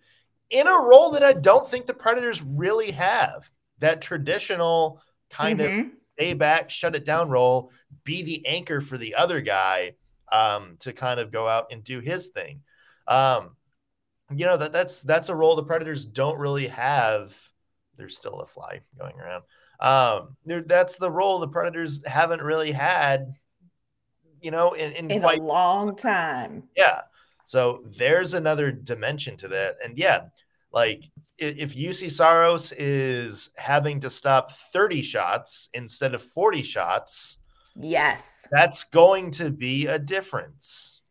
in 0.49 0.67
a 0.67 0.81
role 0.81 1.11
that 1.11 1.23
I 1.23 1.31
don't 1.31 1.65
think 1.65 1.85
the 1.85 1.93
Predators 1.93 2.41
really 2.41 2.91
have. 2.91 3.49
That 3.79 4.01
traditional 4.01 5.01
kind 5.29 5.61
of 5.61 5.71
Mhm. 5.71 5.91
Stay 6.17 6.33
back, 6.33 6.69
shut 6.69 6.95
it 6.95 7.05
down 7.05 7.29
role, 7.29 7.71
be 8.03 8.23
the 8.23 8.45
anchor 8.45 8.81
for 8.81 8.97
the 8.97 9.15
other 9.15 9.41
guy 9.41 9.93
um, 10.31 10.77
to 10.79 10.93
kind 10.93 11.19
of 11.19 11.31
go 11.31 11.47
out 11.47 11.67
and 11.71 11.83
do 11.83 11.99
his 11.99 12.27
thing. 12.27 12.61
Um, 13.07 13.55
you 14.35 14.45
know 14.45 14.57
that 14.57 14.73
that's 14.73 15.03
that's 15.03 15.29
a 15.29 15.35
role 15.35 15.55
the 15.55 15.63
Predators 15.63 16.05
don't 16.05 16.39
really 16.39 16.67
have. 16.67 17.37
There's 17.97 18.17
still 18.17 18.41
a 18.41 18.45
fly 18.45 18.81
going 18.97 19.15
around. 19.19 19.43
Um, 19.79 20.35
that's 20.65 20.97
the 20.97 21.11
role 21.11 21.39
the 21.39 21.47
Predators 21.47 22.03
haven't 22.05 22.41
really 22.41 22.71
had. 22.71 23.35
You 24.41 24.51
know, 24.51 24.73
in, 24.73 24.91
in, 24.93 25.11
in 25.11 25.21
quite 25.21 25.39
a 25.39 25.43
long 25.43 25.95
time. 25.95 26.63
yeah. 26.75 27.01
So 27.45 27.83
there's 27.97 28.33
another 28.33 28.71
dimension 28.71 29.37
to 29.37 29.47
that. 29.49 29.77
And 29.83 29.97
yeah, 29.97 30.25
Like 30.75 31.09
if 31.37 31.73
Juuse 31.73 32.11
Saros 32.11 32.73
is 32.73 33.49
having 33.57 34.01
to 34.01 34.09
stop 34.09 34.51
30 34.51 35.01
shots 35.01 35.69
instead 35.73 36.13
of 36.13 36.21
40 36.21 36.61
shots, 36.61 37.37
yes, 37.79 38.45
that's 38.51 38.83
going 38.83 39.31
to 39.31 39.49
be 39.49 39.87
a 39.87 39.97
difference. 39.97 41.01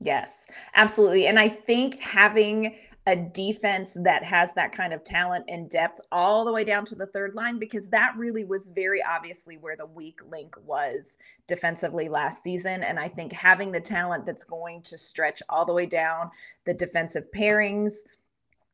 Yes, 0.00 0.46
absolutely. 0.74 1.26
And 1.26 1.38
I 1.38 1.50
think 1.50 2.00
having 2.00 2.74
a 3.06 3.16
defense 3.16 3.96
that 4.02 4.22
has 4.22 4.52
that 4.54 4.72
kind 4.72 4.92
of 4.92 5.02
talent 5.04 5.44
and 5.48 5.70
depth 5.70 6.00
all 6.12 6.44
the 6.44 6.52
way 6.52 6.64
down 6.64 6.84
to 6.84 6.94
the 6.94 7.06
third 7.06 7.34
line 7.34 7.58
because 7.58 7.88
that 7.88 8.14
really 8.16 8.44
was 8.44 8.70
very 8.74 9.02
obviously 9.02 9.56
where 9.56 9.76
the 9.76 9.86
weak 9.86 10.20
link 10.30 10.54
was 10.64 11.16
defensively 11.48 12.10
last 12.10 12.42
season 12.42 12.82
and 12.82 13.00
I 13.00 13.08
think 13.08 13.32
having 13.32 13.72
the 13.72 13.80
talent 13.80 14.26
that's 14.26 14.44
going 14.44 14.82
to 14.82 14.98
stretch 14.98 15.42
all 15.48 15.64
the 15.64 15.72
way 15.72 15.86
down 15.86 16.30
the 16.64 16.74
defensive 16.74 17.24
pairings 17.34 17.92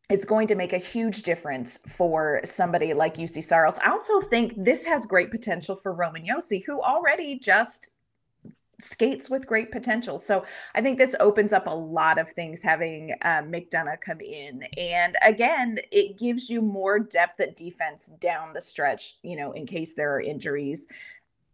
is 0.09 0.25
going 0.25 0.47
to 0.47 0.55
make 0.55 0.73
a 0.73 0.79
huge 0.79 1.23
difference 1.23 1.81
for 1.97 2.40
somebody 2.45 2.95
like 2.95 3.16
Juuse 3.16 3.42
Saros. 3.42 3.79
I 3.79 3.90
also 3.90 4.21
think 4.21 4.55
this 4.57 4.85
has 4.85 5.05
great 5.05 5.31
potential 5.31 5.75
for 5.75 5.92
Roman 5.92 6.25
Josi, 6.25 6.64
who 6.64 6.81
already 6.81 7.38
just 7.38 7.90
skates 8.79 9.31
with 9.31 9.47
great 9.47 9.73
potential. 9.73 10.19
So 10.19 10.45
I 10.75 10.81
think 10.81 10.99
this 10.99 11.16
opens 11.19 11.53
up 11.53 11.66
a 11.66 11.75
lot 11.75 12.19
of 12.19 12.31
things 12.31 12.62
having 12.62 13.14
uh, 13.23 13.42
McDonagh 13.42 14.01
come 14.01 14.21
in. 14.21 14.62
And 14.77 15.16
again, 15.23 15.79
it 15.90 16.19
gives 16.19 16.51
you 16.51 16.61
more 16.61 16.99
depth 16.99 17.40
at 17.40 17.57
defense 17.57 18.11
down 18.21 18.53
the 18.53 18.61
stretch, 18.61 19.16
you 19.23 19.37
know, 19.37 19.53
in 19.53 19.66
case 19.66 19.95
there 19.95 20.14
are 20.14 20.21
injuries. 20.21 20.87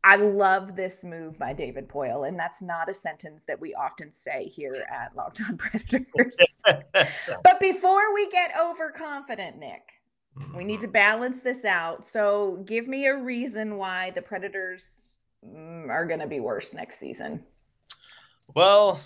I 0.05 0.17
love 0.17 0.75
this 0.75 1.05
move 1.05 1.39
by 1.39 1.53
David 1.53 1.89
Poile, 1.89 2.27
and 2.27 2.37
that's 2.37 2.61
not 2.61 2.89
a 2.89 2.95
sentence 2.95 3.45
that 3.47 3.61
we 3.61 3.73
often 3.75 4.11
say 4.11 4.47
here 4.47 4.85
at 4.91 5.15
Locked 5.15 5.41
On 5.49 5.57
Predators. 5.59 6.37
but 6.65 7.61
before 7.61 8.13
we 8.13 8.29
get 8.31 8.53
overconfident, 8.61 9.59
Nick, 9.59 9.83
we 10.57 10.65
need 10.65 10.81
to 10.81 10.87
mm-hmm. 10.87 10.93
balance 10.93 11.41
this 11.41 11.65
out. 11.65 12.05
So 12.05 12.65
give 12.65 12.89
me 12.89 13.07
a 13.07 13.17
reason 13.17 13.77
why 13.77 14.11
the 14.11 14.23
Predators 14.23 15.15
mm, 15.47 15.89
are 15.89 16.07
going 16.07 16.21
to 16.21 16.27
be 16.27 16.41
worse 16.41 16.75
next 16.75 16.99
season. 16.99 17.45
Well, 18.57 19.01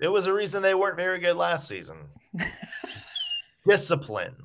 it 0.00 0.08
was 0.08 0.26
a 0.26 0.32
reason 0.32 0.62
they 0.62 0.74
weren't 0.74 0.96
very 0.96 1.18
good 1.18 1.36
last 1.36 1.68
season. 1.68 1.98
Discipline. 3.66 4.36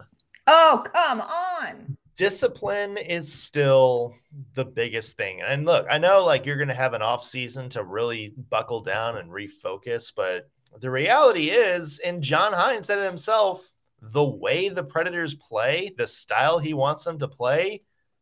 Oh, 0.45 0.83
come 0.93 1.21
on 1.21 1.96
discipline 2.17 2.97
is 2.97 3.31
still 3.31 4.15
the 4.55 4.65
biggest 4.65 5.15
thing. 5.15 5.41
And 5.41 5.65
look, 5.65 5.87
I 5.89 5.97
know 5.99 6.25
like 6.25 6.45
you're 6.45 6.57
going 6.57 6.67
to 6.67 6.73
have 6.73 6.93
an 6.93 7.01
off 7.01 7.23
season 7.23 7.69
to 7.69 7.83
really 7.83 8.33
buckle 8.49 8.81
down 8.81 9.17
and 9.17 9.31
refocus, 9.31 10.11
but 10.13 10.49
the 10.79 10.91
reality 10.91 11.49
is, 11.49 11.99
and 11.99 12.21
John 12.21 12.51
Hynes 12.51 12.85
said 12.85 12.99
it 12.99 13.07
himself, 13.07 13.71
the 14.01 14.23
way 14.23 14.69
the 14.69 14.83
Predators 14.83 15.33
play, 15.33 15.93
the 15.97 16.07
style 16.07 16.59
he 16.59 16.73
wants 16.73 17.03
them 17.03 17.19
to 17.19 17.27
play, 17.27 17.81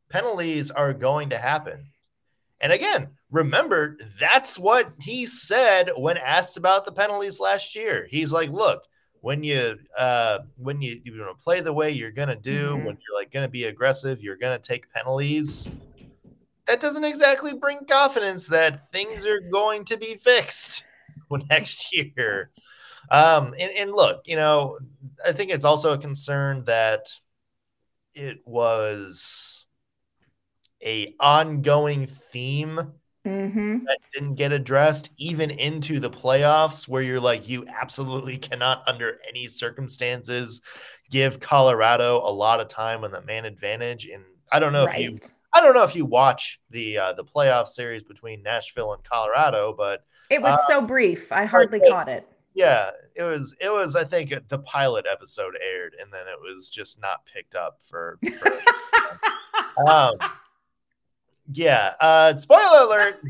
penalties 0.09 0.71
are 0.71 0.93
going 0.93 1.31
to 1.31 1.37
happen. 1.37 1.87
And 2.61 2.71
again, 2.71 3.09
remember, 3.31 3.97
that's 4.19 4.57
what 4.57 4.91
he 5.01 5.25
said 5.25 5.91
when 5.97 6.17
asked 6.17 6.57
about 6.57 6.85
the 6.85 6.91
penalties 6.91 7.39
last 7.39 7.75
year. 7.75 8.07
He's 8.09 8.31
like, 8.31 8.49
look, 8.49 8.83
when 9.25 9.43
you 9.43 9.75
uh 9.97 10.37
when 10.57 10.83
you 10.83 11.01
you 11.03 11.15
know 11.15 11.33
play 11.33 11.59
the 11.59 11.73
way 11.73 11.89
you're 11.89 12.11
gonna 12.11 12.35
do 12.35 12.75
mm-hmm. 12.75 12.85
when 12.85 12.95
you're 12.95 13.19
like 13.19 13.31
gonna 13.31 13.47
be 13.47 13.63
aggressive 13.63 14.21
you're 14.21 14.35
gonna 14.35 14.59
take 14.59 14.87
penalties 14.93 15.67
that 16.67 16.79
doesn't 16.79 17.03
exactly 17.03 17.51
bring 17.51 17.83
confidence 17.85 18.45
that 18.45 18.91
things 18.91 19.25
are 19.25 19.39
going 19.39 19.83
to 19.83 19.97
be 19.97 20.13
fixed 20.13 20.85
next 21.49 21.91
year 21.91 22.51
um 23.09 23.55
and, 23.59 23.71
and 23.75 23.91
look 23.91 24.21
you 24.25 24.35
know 24.35 24.77
i 25.25 25.31
think 25.31 25.49
it's 25.49 25.65
also 25.65 25.93
a 25.93 25.97
concern 25.97 26.63
that 26.65 27.07
it 28.13 28.37
was 28.45 29.65
a 30.83 31.15
ongoing 31.19 32.05
theme 32.05 32.93
mm-hmm. 33.25 33.83
that 33.85 33.99
didn't 34.13 34.35
get 34.35 34.51
addressed 34.51 35.13
even 35.17 35.49
into 35.49 35.99
the 35.99 36.09
playoffs 36.09 36.87
where 36.87 37.01
you're 37.01 37.19
like 37.19 37.47
you 37.47 37.65
absolutely 37.67 38.37
cannot 38.49 38.83
under 38.87 39.19
any 39.27 39.47
circumstances 39.47 40.61
give 41.09 41.39
colorado 41.39 42.21
a 42.23 42.31
lot 42.31 42.59
of 42.59 42.67
time 42.67 43.03
on 43.03 43.11
the 43.11 43.21
man 43.21 43.45
advantage. 43.45 44.07
And 44.07 44.23
i 44.51 44.59
don't 44.59 44.73
know 44.73 44.85
right. 44.85 44.99
if 44.99 45.01
you 45.01 45.19
i 45.53 45.61
don't 45.61 45.75
know 45.75 45.83
if 45.83 45.95
you 45.95 46.05
watch 46.05 46.61
the 46.69 46.97
uh, 46.97 47.13
the 47.13 47.25
playoff 47.25 47.67
series 47.67 48.03
between 48.03 48.43
nashville 48.43 48.93
and 48.93 49.03
colorado 49.03 49.73
but 49.75 50.05
it 50.29 50.41
was 50.41 50.53
uh, 50.53 50.67
so 50.67 50.81
brief. 50.81 51.31
I 51.31 51.45
hardly 51.45 51.79
caught 51.79 52.09
it. 52.09 52.27
Yeah 52.55 52.89
it 53.15 53.23
was 53.23 53.55
it 53.59 53.71
was 53.71 53.95
i 53.95 54.03
think 54.03 54.33
the 54.49 54.59
pilot 54.59 55.05
episode 55.11 55.55
aired 55.61 55.95
and 56.01 56.11
then 56.13 56.27
it 56.27 56.39
was 56.41 56.69
just 56.69 57.01
not 57.01 57.25
picked 57.25 57.55
up 57.55 57.79
for, 57.81 58.19
for 58.39 58.51
um 59.87 60.13
yeah. 61.51 61.93
Uh, 61.99 62.35
spoiler 62.37 62.83
alert: 62.83 63.21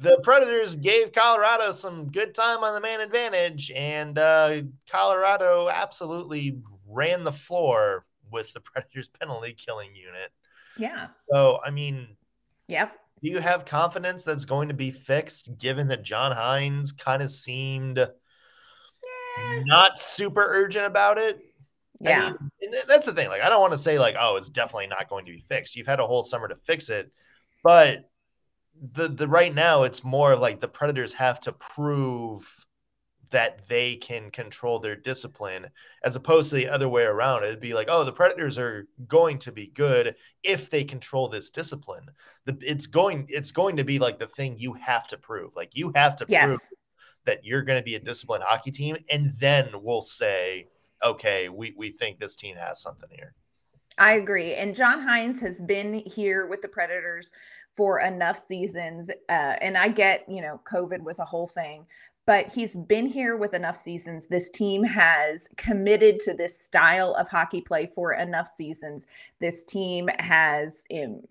the 0.00 0.18
Predators 0.22 0.76
gave 0.76 1.12
Colorado 1.12 1.72
some 1.72 2.10
good 2.10 2.34
time 2.34 2.64
on 2.64 2.74
the 2.74 2.80
man 2.80 3.00
advantage, 3.00 3.70
and 3.74 4.18
uh, 4.18 4.62
Colorado 4.88 5.68
absolutely 5.68 6.58
ran 6.88 7.24
the 7.24 7.32
floor 7.32 8.04
with 8.30 8.52
the 8.52 8.60
Predators 8.60 9.08
penalty 9.08 9.52
killing 9.52 9.94
unit. 9.94 10.30
Yeah. 10.76 11.08
So 11.30 11.60
I 11.64 11.70
mean, 11.70 12.08
yep. 12.68 12.98
Do 13.22 13.30
you 13.30 13.38
have 13.38 13.64
confidence 13.64 14.24
that's 14.24 14.44
going 14.44 14.68
to 14.68 14.74
be 14.74 14.90
fixed, 14.90 15.56
given 15.56 15.86
that 15.88 16.02
John 16.02 16.32
Hynes 16.32 16.96
kind 16.96 17.22
of 17.22 17.30
seemed 17.30 17.98
yeah. 17.98 19.62
not 19.64 19.96
super 19.96 20.44
urgent 20.44 20.86
about 20.86 21.18
it? 21.18 21.38
Yeah. 22.00 22.32
I 22.32 22.44
mean, 22.60 22.72
that's 22.88 23.06
the 23.06 23.12
thing. 23.12 23.28
Like, 23.28 23.42
I 23.42 23.48
don't 23.48 23.60
want 23.60 23.74
to 23.74 23.78
say 23.78 24.00
like, 24.00 24.16
oh, 24.18 24.34
it's 24.36 24.48
definitely 24.48 24.88
not 24.88 25.08
going 25.08 25.24
to 25.26 25.32
be 25.32 25.38
fixed. 25.38 25.76
You've 25.76 25.86
had 25.86 26.00
a 26.00 26.06
whole 26.06 26.24
summer 26.24 26.48
to 26.48 26.56
fix 26.56 26.90
it. 26.90 27.12
But 27.62 28.10
the 28.80 29.08
the 29.08 29.28
right 29.28 29.54
now 29.54 29.84
it's 29.84 30.02
more 30.02 30.34
like 30.34 30.60
the 30.60 30.68
Predators 30.68 31.14
have 31.14 31.40
to 31.40 31.52
prove 31.52 32.66
that 33.32 33.66
they 33.66 33.96
can 33.96 34.30
control 34.30 34.78
their 34.78 34.94
discipline 34.94 35.66
as 36.04 36.16
opposed 36.16 36.50
to 36.50 36.56
the 36.56 36.68
other 36.68 36.88
way 36.88 37.02
around. 37.02 37.42
It'd 37.42 37.60
be 37.60 37.74
like, 37.74 37.88
oh, 37.90 38.04
the 38.04 38.12
Predators 38.12 38.58
are 38.58 38.86
going 39.08 39.38
to 39.40 39.52
be 39.52 39.68
good 39.68 40.16
if 40.42 40.68
they 40.70 40.84
control 40.84 41.28
this 41.28 41.50
discipline. 41.50 42.10
The, 42.44 42.56
it's 42.60 42.86
going 42.86 43.26
it's 43.28 43.50
going 43.50 43.76
to 43.76 43.84
be 43.84 43.98
like 43.98 44.18
the 44.18 44.26
thing 44.26 44.56
you 44.58 44.74
have 44.74 45.08
to 45.08 45.16
prove. 45.16 45.56
Like 45.56 45.70
you 45.74 45.92
have 45.94 46.16
to 46.16 46.26
yes. 46.28 46.46
prove 46.46 46.60
that 47.24 47.44
you're 47.44 47.62
going 47.62 47.78
to 47.78 47.84
be 47.84 47.94
a 47.94 48.00
disciplined 48.00 48.44
hockey 48.46 48.70
team, 48.70 48.96
and 49.10 49.30
then 49.38 49.70
we'll 49.74 50.02
say, 50.02 50.68
okay, 51.02 51.48
we 51.48 51.74
we 51.76 51.90
think 51.90 52.18
this 52.18 52.36
team 52.36 52.56
has 52.56 52.80
something 52.80 53.08
here. 53.10 53.34
I 53.98 54.14
agree. 54.14 54.54
And 54.54 54.74
John 54.74 55.06
Hynes 55.06 55.40
has 55.40 55.60
been 55.60 55.94
here 56.06 56.46
with 56.46 56.62
the 56.62 56.68
Predators 56.68 57.30
for 57.74 58.00
enough 58.00 58.38
seasons. 58.38 59.10
Uh, 59.28 59.56
and 59.60 59.76
I 59.76 59.88
get, 59.88 60.24
you 60.28 60.42
know, 60.42 60.60
COVID 60.70 61.02
was 61.02 61.18
a 61.18 61.24
whole 61.24 61.46
thing, 61.46 61.86
but 62.26 62.52
he's 62.52 62.76
been 62.76 63.06
here 63.06 63.36
with 63.36 63.54
enough 63.54 63.76
seasons. 63.76 64.28
This 64.28 64.50
team 64.50 64.84
has 64.84 65.48
committed 65.56 66.20
to 66.20 66.34
this 66.34 66.58
style 66.58 67.14
of 67.14 67.28
hockey 67.28 67.60
play 67.60 67.90
for 67.94 68.12
enough 68.14 68.48
seasons. 68.56 69.06
This 69.40 69.64
team 69.64 70.08
has 70.18 70.84
um, 70.94 71.22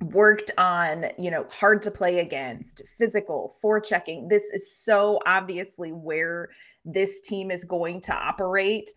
worked 0.00 0.50
on, 0.58 1.06
you 1.18 1.30
know, 1.30 1.46
hard 1.50 1.82
to 1.82 1.90
play 1.90 2.20
against, 2.20 2.82
physical, 2.96 3.54
forechecking. 3.62 4.28
This 4.28 4.44
is 4.52 4.76
so 4.76 5.18
obviously 5.26 5.90
where 5.90 6.50
this 6.84 7.20
team 7.20 7.50
is 7.50 7.64
going 7.64 8.00
to 8.02 8.14
operate 8.14 8.90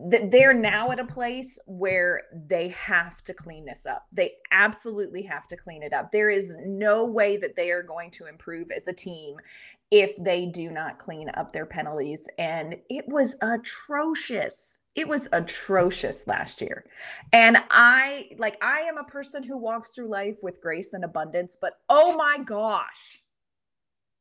they're 0.00 0.54
now 0.54 0.92
at 0.92 1.00
a 1.00 1.04
place 1.04 1.58
where 1.66 2.22
they 2.32 2.68
have 2.68 3.22
to 3.24 3.34
clean 3.34 3.64
this 3.64 3.84
up. 3.84 4.06
They 4.12 4.34
absolutely 4.52 5.22
have 5.22 5.48
to 5.48 5.56
clean 5.56 5.82
it 5.82 5.92
up. 5.92 6.12
There 6.12 6.30
is 6.30 6.56
no 6.64 7.04
way 7.04 7.36
that 7.38 7.56
they 7.56 7.70
are 7.72 7.82
going 7.82 8.12
to 8.12 8.26
improve 8.26 8.70
as 8.70 8.86
a 8.86 8.92
team 8.92 9.36
if 9.90 10.12
they 10.22 10.46
do 10.46 10.70
not 10.70 10.98
clean 10.98 11.30
up 11.34 11.52
their 11.52 11.66
penalties. 11.66 12.28
And 12.38 12.76
it 12.88 13.08
was 13.08 13.34
atrocious. 13.42 14.78
It 14.94 15.08
was 15.08 15.28
atrocious 15.32 16.26
last 16.28 16.60
year. 16.60 16.84
And 17.32 17.56
I, 17.70 18.28
like, 18.38 18.56
I 18.62 18.80
am 18.80 18.98
a 18.98 19.04
person 19.04 19.42
who 19.42 19.56
walks 19.56 19.90
through 19.90 20.08
life 20.08 20.36
with 20.42 20.60
grace 20.60 20.92
and 20.92 21.04
abundance, 21.04 21.56
but 21.60 21.74
oh 21.88 22.16
my 22.16 22.38
gosh, 22.44 23.20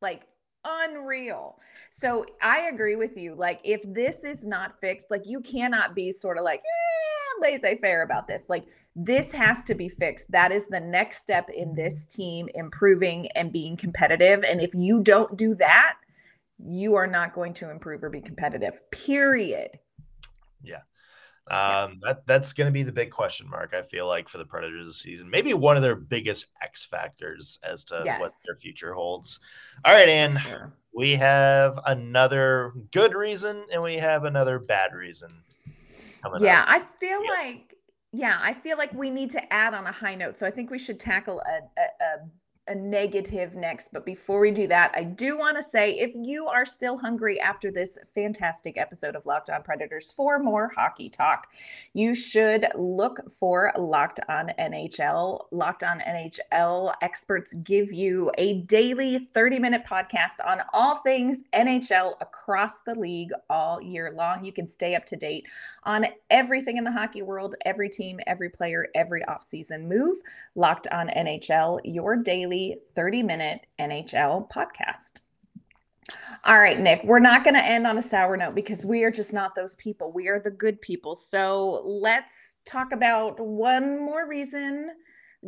like, 0.02 0.24
unreal. 0.67 1.60
So 1.91 2.25
I 2.41 2.69
agree 2.71 2.95
with 2.95 3.17
you. 3.17 3.36
Like, 3.36 3.60
if 3.63 3.82
this 3.84 4.23
is 4.23 4.43
not 4.43 4.80
fixed, 4.82 5.10
like, 5.10 5.23
you 5.25 5.41
cannot 5.41 5.95
be 5.95 6.12
sort 6.12 6.38
of 6.38 6.43
like, 6.43 6.60
eh, 6.60 7.41
laissez 7.41 7.77
faire 7.77 8.03
about 8.03 8.27
this. 8.27 8.49
Like, 8.49 8.65
this 8.95 9.32
has 9.32 9.63
to 9.65 9.75
be 9.75 9.89
fixed. 9.89 10.32
That 10.32 10.51
is 10.51 10.65
the 10.67 10.80
next 10.80 11.21
step 11.21 11.49
in 11.49 11.75
this 11.75 12.06
team 12.06 12.49
improving 12.56 13.27
and 13.36 13.53
being 13.53 13.77
competitive. 13.77 14.43
And 14.43 14.62
if 14.62 14.73
you 14.73 15.01
don't 15.01 15.38
do 15.38 15.53
that, 15.56 15.95
you 16.60 16.95
are 16.95 17.08
not 17.08 17.34
going 17.34 17.53
to 17.56 17.69
improve 17.69 18.03
or 18.03 18.10
be 18.10 18.21
competitive, 18.21 18.80
period. 18.91 19.77
Um, 21.50 22.00
that 22.04 22.28
that's 22.28 22.54
going 22.54 22.68
to 22.68 22.72
be 22.72 22.84
the 22.84 22.92
big 22.92 23.12
question 23.12 23.50
mark. 23.50 23.74
I 23.74 23.82
feel 23.82 24.08
like 24.08 24.28
for 24.28 24.38
the 24.38 24.46
Predators 24.46 24.88
this 24.88 25.00
season, 25.00 25.30
maybe 25.30 25.54
one 25.54 25.78
of 25.78 25.82
their 25.82 25.96
biggest 25.96 26.48
X 26.62 26.86
factors 26.86 27.60
as 27.64 27.86
to 27.86 28.02
yes. 28.04 28.20
what 28.20 28.34
their 28.46 28.56
future 28.56 28.94
holds. 28.94 29.40
All 29.86 29.94
right, 29.94 30.10
Ann, 30.10 30.38
sure. 30.38 30.74
we 30.94 31.12
have 31.12 31.80
another 31.86 32.74
good 32.92 33.14
reason 33.14 33.66
and 33.72 33.82
we 33.82 33.96
have 33.96 34.26
another 34.26 34.60
bad 34.60 34.94
reason. 34.94 35.30
yeah, 36.40 36.64
up. 36.64 36.68
I 36.70 36.84
feel 37.00 37.24
yeah. 37.24 37.32
like 37.32 37.78
yeah, 38.12 38.40
I 38.42 38.54
feel 38.54 38.78
like 38.78 38.94
we 38.94 39.10
need 39.10 39.32
to 39.32 39.54
add 39.54 39.74
on 39.74 39.86
a 39.86 39.92
high 39.92 40.16
note. 40.16 40.38
So 40.38 40.46
I 40.46 40.52
think 40.52 40.70
we 40.70 40.80
should 40.80 41.00
tackle 41.00 41.42
a, 41.42 41.60
a, 41.80 42.06
a 42.06 42.18
a 42.67 42.75
negative 42.75 43.56
next. 43.56 43.89
But 43.93 44.06
before 44.06 44.39
we 44.39 44.51
do 44.51 44.67
that, 44.67 44.91
I 44.95 45.03
do 45.03 45.38
want 45.38 45.58
to 45.58 45.63
say 45.63 45.91
if 45.93 46.12
you 46.15 46.47
are 46.47 46.65
still 46.65 46.97
hungry 46.97 47.39
after 47.39 47.71
this 47.71 47.97
fantastic 48.13 48.77
episode 48.77 49.15
of 49.15 49.25
Locked 49.25 49.49
On 49.49 49.63
Predators 49.63 50.12
for 50.12 50.39
more 50.39 50.69
hockey 50.75 51.10
talk, 51.10 51.47
you 51.93 52.13
should 52.13 52.67
look 52.75 53.19
for 53.39 53.71
Locked 53.77 54.19
On 54.30 54.51
NHL. 54.60 55.45
Locked 55.51 55.84
On 55.84 55.99
NHL 55.99 56.93
experts 57.01 57.53
give 57.63 57.91
you 57.91 58.32
a 58.38 58.62
daily 58.63 59.30
30 59.34 59.60
minute 59.60 59.84
podcast 59.88 60.45
on 60.45 60.62
all 60.73 60.97
things 60.97 61.43
NHL 61.53 62.15
across 62.21 62.80
the 62.80 62.95
league 62.95 63.32
all 63.49 63.82
year 63.82 64.13
long. 64.15 64.43
You 64.43 64.51
can 64.51 64.67
stay 64.67 64.95
up 64.95 65.06
to 65.06 65.15
date 65.15 65.45
on 65.84 66.06
everything 66.30 66.77
in 66.77 66.84
the 66.84 66.91
hockey 66.91 67.21
world, 67.21 67.56
every 67.65 67.89
team, 67.89 68.19
every 68.27 68.49
player, 68.49 68.88
every 68.93 69.21
offseason 69.21 69.84
move. 69.84 70.17
Locked 70.56 70.88
On 70.88 71.08
NHL, 71.08 71.80
your 71.86 72.15
daily 72.17 72.57
daily 72.58 72.80
30 72.96 73.24
minute 73.24 73.67
NHL 73.80 74.50
podcast. 74.50 75.20
All 76.46 76.60
right, 76.60 76.80
Nick, 76.80 77.04
we're 77.04 77.20
not 77.20 77.43
going 77.43 77.56
to 77.56 77.63
end 77.63 77.86
on 77.86 77.98
a 77.98 78.02
sour 78.02 78.38
note 78.38 78.56
because 78.56 78.86
we 78.86 79.04
are 79.04 79.12
just 79.12 79.34
not 79.34 79.56
those 79.56 79.76
people. 79.76 80.12
We 80.13 80.30
are 80.30 80.39
the 80.39 80.52
good 80.52 80.80
people. 80.82 81.15
So 81.15 81.84
let's 81.86 82.56
talk 82.63 82.93
about 82.93 83.38
one 83.41 84.00
more 84.00 84.26
reason, 84.26 84.91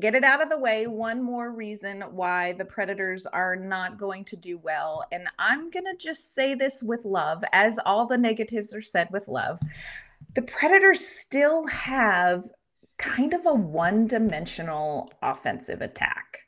get 0.01 0.15
it 0.15 0.25
out 0.25 0.41
of 0.41 0.49
the 0.49 0.59
way. 0.59 0.85
One 0.87 1.23
more 1.23 1.51
reason 1.51 2.01
why 2.11 2.53
the 2.53 2.65
Predators 2.65 3.25
are 3.25 3.55
not 3.55 3.97
going 3.97 4.25
to 4.25 4.35
do 4.35 4.57
well. 4.57 5.05
And 5.13 5.29
I'm 5.39 5.69
going 5.69 5.85
to 5.85 5.95
just 5.97 6.35
say 6.35 6.55
this 6.55 6.83
with 6.83 7.05
love, 7.05 7.41
as 7.53 7.79
all 7.85 8.05
the 8.05 8.17
negatives 8.17 8.73
are 8.73 8.81
said 8.81 9.07
with 9.11 9.29
love. 9.29 9.59
The 10.35 10.41
Predators 10.41 11.07
still 11.07 11.65
have 11.67 12.43
kind 12.97 13.33
of 13.33 13.45
a 13.45 13.53
one 13.53 14.07
dimensional 14.07 15.09
offensive 15.23 15.81
attack. 15.81 16.39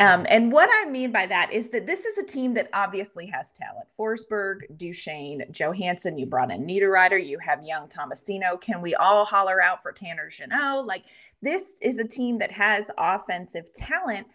Um, 0.00 0.24
and 0.30 0.50
what 0.50 0.70
I 0.72 0.88
mean 0.90 1.12
by 1.12 1.26
that 1.26 1.52
is 1.52 1.68
that 1.68 1.86
this 1.86 2.06
is 2.06 2.16
a 2.16 2.22
team 2.24 2.54
that 2.54 2.70
obviously 2.72 3.26
has 3.26 3.52
talent. 3.52 3.86
Forsberg, 3.98 4.60
Duchene, 4.78 5.44
Johansen, 5.52 6.18
you 6.18 6.24
brought 6.24 6.50
in 6.50 6.66
Niederreiter, 6.66 7.22
you 7.24 7.38
have 7.38 7.62
young 7.62 7.86
Tomasino. 7.86 8.58
Can 8.58 8.80
we 8.80 8.94
all 8.94 9.26
holler 9.26 9.60
out 9.60 9.82
for 9.82 9.92
Tanner 9.92 10.30
Jeannot? 10.30 10.86
Like 10.86 11.04
this 11.42 11.76
is 11.82 11.98
a 11.98 12.08
team 12.08 12.38
that 12.38 12.50
has 12.50 12.90
offensive 12.96 13.70
talent, 13.74 14.26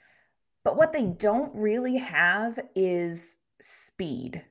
but 0.63 0.77
what 0.77 0.93
they 0.93 1.07
don't 1.07 1.53
really 1.55 1.97
have 1.97 2.59
is 2.75 3.35
speed. 3.59 4.43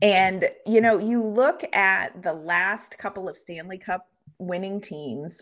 And, 0.00 0.50
you 0.66 0.80
know, 0.80 0.98
you 0.98 1.22
look 1.22 1.62
at 1.72 2.20
the 2.20 2.32
last 2.32 2.98
couple 2.98 3.28
of 3.28 3.36
Stanley 3.36 3.78
Cup 3.78 4.08
winning 4.38 4.80
teams 4.80 5.40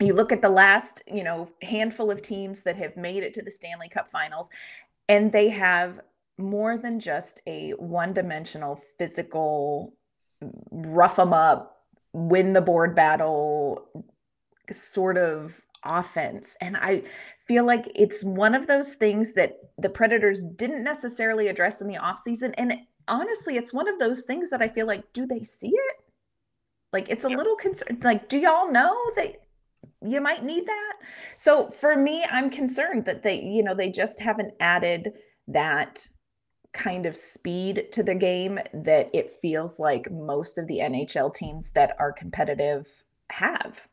you 0.00 0.12
look 0.12 0.32
at 0.32 0.42
the 0.42 0.48
last, 0.48 1.02
you 1.06 1.24
know, 1.24 1.48
handful 1.62 2.10
of 2.10 2.22
teams 2.22 2.62
that 2.62 2.76
have 2.76 2.96
made 2.96 3.22
it 3.22 3.32
to 3.34 3.42
the 3.42 3.50
Stanley 3.50 3.88
Cup 3.88 4.10
finals, 4.10 4.48
and 5.08 5.32
they 5.32 5.48
have 5.48 6.00
more 6.38 6.76
than 6.76 7.00
just 7.00 7.40
a 7.46 7.70
one 7.72 8.12
dimensional 8.12 8.80
physical, 8.98 9.94
rough 10.70 11.16
them 11.16 11.32
up, 11.32 11.84
win 12.12 12.52
the 12.52 12.60
board 12.60 12.94
battle 12.94 13.88
sort 14.70 15.16
of 15.16 15.60
offense. 15.84 16.56
And 16.60 16.76
I 16.76 17.04
feel 17.46 17.64
like 17.64 17.90
it's 17.94 18.22
one 18.22 18.54
of 18.54 18.66
those 18.66 18.94
things 18.94 19.32
that 19.34 19.56
the 19.78 19.88
Predators 19.88 20.42
didn't 20.42 20.84
necessarily 20.84 21.48
address 21.48 21.80
in 21.80 21.88
the 21.88 21.96
offseason. 21.96 22.52
And 22.58 22.76
honestly, 23.08 23.56
it's 23.56 23.72
one 23.72 23.88
of 23.88 23.98
those 23.98 24.22
things 24.22 24.50
that 24.50 24.60
I 24.60 24.68
feel 24.68 24.86
like, 24.86 25.12
do 25.12 25.26
they 25.26 25.42
see 25.42 25.72
it? 25.72 25.96
Like 26.92 27.08
it's 27.08 27.24
a 27.24 27.30
yeah. 27.30 27.36
little 27.36 27.56
concerned. 27.56 28.02
Like, 28.04 28.28
do 28.28 28.38
y'all 28.38 28.70
know 28.70 28.96
that 29.16 29.36
you 30.04 30.20
might 30.20 30.44
need 30.44 30.66
that. 30.66 30.94
So 31.36 31.70
for 31.70 31.96
me, 31.96 32.24
I'm 32.30 32.50
concerned 32.50 33.04
that 33.06 33.22
they, 33.22 33.40
you 33.40 33.62
know, 33.62 33.74
they 33.74 33.90
just 33.90 34.20
haven't 34.20 34.54
added 34.60 35.12
that 35.48 36.08
kind 36.72 37.06
of 37.06 37.16
speed 37.16 37.86
to 37.92 38.02
the 38.02 38.14
game 38.14 38.58
that 38.74 39.08
it 39.14 39.36
feels 39.40 39.78
like 39.78 40.10
most 40.10 40.58
of 40.58 40.66
the 40.66 40.80
NHL 40.80 41.34
teams 41.34 41.72
that 41.72 41.96
are 41.98 42.12
competitive 42.12 42.86
have. 43.30 43.88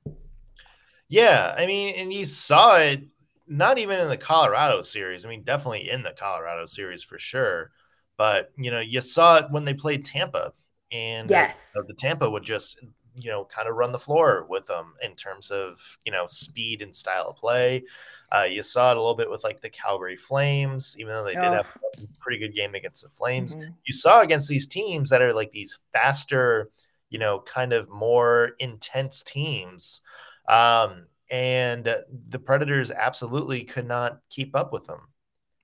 Yeah, 1.07 1.53
I 1.57 1.65
mean, 1.65 1.95
and 1.95 2.11
you 2.11 2.25
saw 2.25 2.77
it 2.77 3.03
not 3.47 3.77
even 3.77 3.99
in 3.99 4.09
the 4.09 4.17
Colorado 4.17 4.81
series. 4.81 5.25
I 5.25 5.29
mean, 5.29 5.43
definitely 5.43 5.89
in 5.89 6.03
the 6.03 6.11
Colorado 6.11 6.65
series 6.65 7.03
for 7.03 7.19
sure. 7.19 7.71
But 8.17 8.51
you 8.57 8.71
know, 8.71 8.79
you 8.79 9.01
saw 9.01 9.37
it 9.37 9.51
when 9.51 9.65
they 9.65 9.73
played 9.73 10.05
Tampa, 10.05 10.53
and 10.91 11.29
yes, 11.29 11.71
uh, 11.75 11.81
the 11.87 11.95
Tampa 11.95 12.29
would 12.29 12.43
just 12.43 12.79
you 13.15 13.29
know, 13.29 13.45
kind 13.45 13.67
of 13.67 13.75
run 13.75 13.91
the 13.91 13.99
floor 13.99 14.45
with 14.49 14.65
them 14.67 14.93
in 15.01 15.15
terms 15.15 15.51
of, 15.51 15.99
you 16.05 16.11
know, 16.11 16.25
speed 16.25 16.81
and 16.81 16.95
style 16.95 17.27
of 17.29 17.35
play. 17.35 17.83
Uh, 18.31 18.43
you 18.43 18.63
saw 18.63 18.91
it 18.91 18.97
a 18.97 18.99
little 18.99 19.15
bit 19.15 19.29
with 19.29 19.43
like 19.43 19.61
the 19.61 19.69
Calgary 19.69 20.15
Flames, 20.15 20.95
even 20.97 21.13
though 21.13 21.23
they 21.23 21.31
did 21.31 21.43
oh. 21.43 21.53
have 21.53 21.77
a 21.97 22.07
pretty 22.19 22.39
good 22.39 22.55
game 22.55 22.75
against 22.75 23.03
the 23.03 23.09
Flames. 23.09 23.55
Mm-hmm. 23.55 23.71
You 23.85 23.93
saw 23.93 24.21
against 24.21 24.49
these 24.49 24.67
teams 24.67 25.09
that 25.09 25.21
are 25.21 25.33
like 25.33 25.51
these 25.51 25.77
faster, 25.91 26.71
you 27.09 27.19
know, 27.19 27.39
kind 27.39 27.73
of 27.73 27.89
more 27.89 28.51
intense 28.59 29.23
teams. 29.23 30.01
Um, 30.47 31.05
and 31.29 31.95
the 32.29 32.39
Predators 32.39 32.91
absolutely 32.91 33.63
could 33.63 33.87
not 33.87 34.19
keep 34.29 34.55
up 34.55 34.73
with 34.73 34.85
them. 34.85 35.01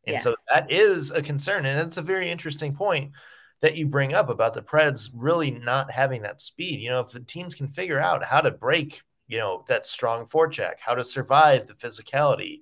And 0.05 0.15
yes. 0.15 0.23
so 0.23 0.35
that 0.53 0.71
is 0.71 1.11
a 1.11 1.21
concern. 1.21 1.65
And 1.65 1.87
it's 1.87 1.97
a 1.97 2.01
very 2.01 2.31
interesting 2.31 2.75
point 2.75 3.11
that 3.61 3.75
you 3.75 3.85
bring 3.85 4.13
up 4.13 4.29
about 4.29 4.53
the 4.53 4.61
Preds 4.61 5.09
really 5.13 5.51
not 5.51 5.91
having 5.91 6.21
that 6.21 6.41
speed. 6.41 6.79
You 6.79 6.89
know, 6.89 7.01
if 7.01 7.11
the 7.11 7.19
teams 7.19 7.55
can 7.55 7.67
figure 7.67 7.99
out 7.99 8.23
how 8.23 8.41
to 8.41 8.51
break, 8.51 9.01
you 9.27 9.37
know, 9.37 9.65
that 9.67 9.85
strong 9.85 10.25
forecheck, 10.25 10.75
how 10.79 10.95
to 10.95 11.03
survive 11.03 11.67
the 11.67 11.73
physicality. 11.73 12.61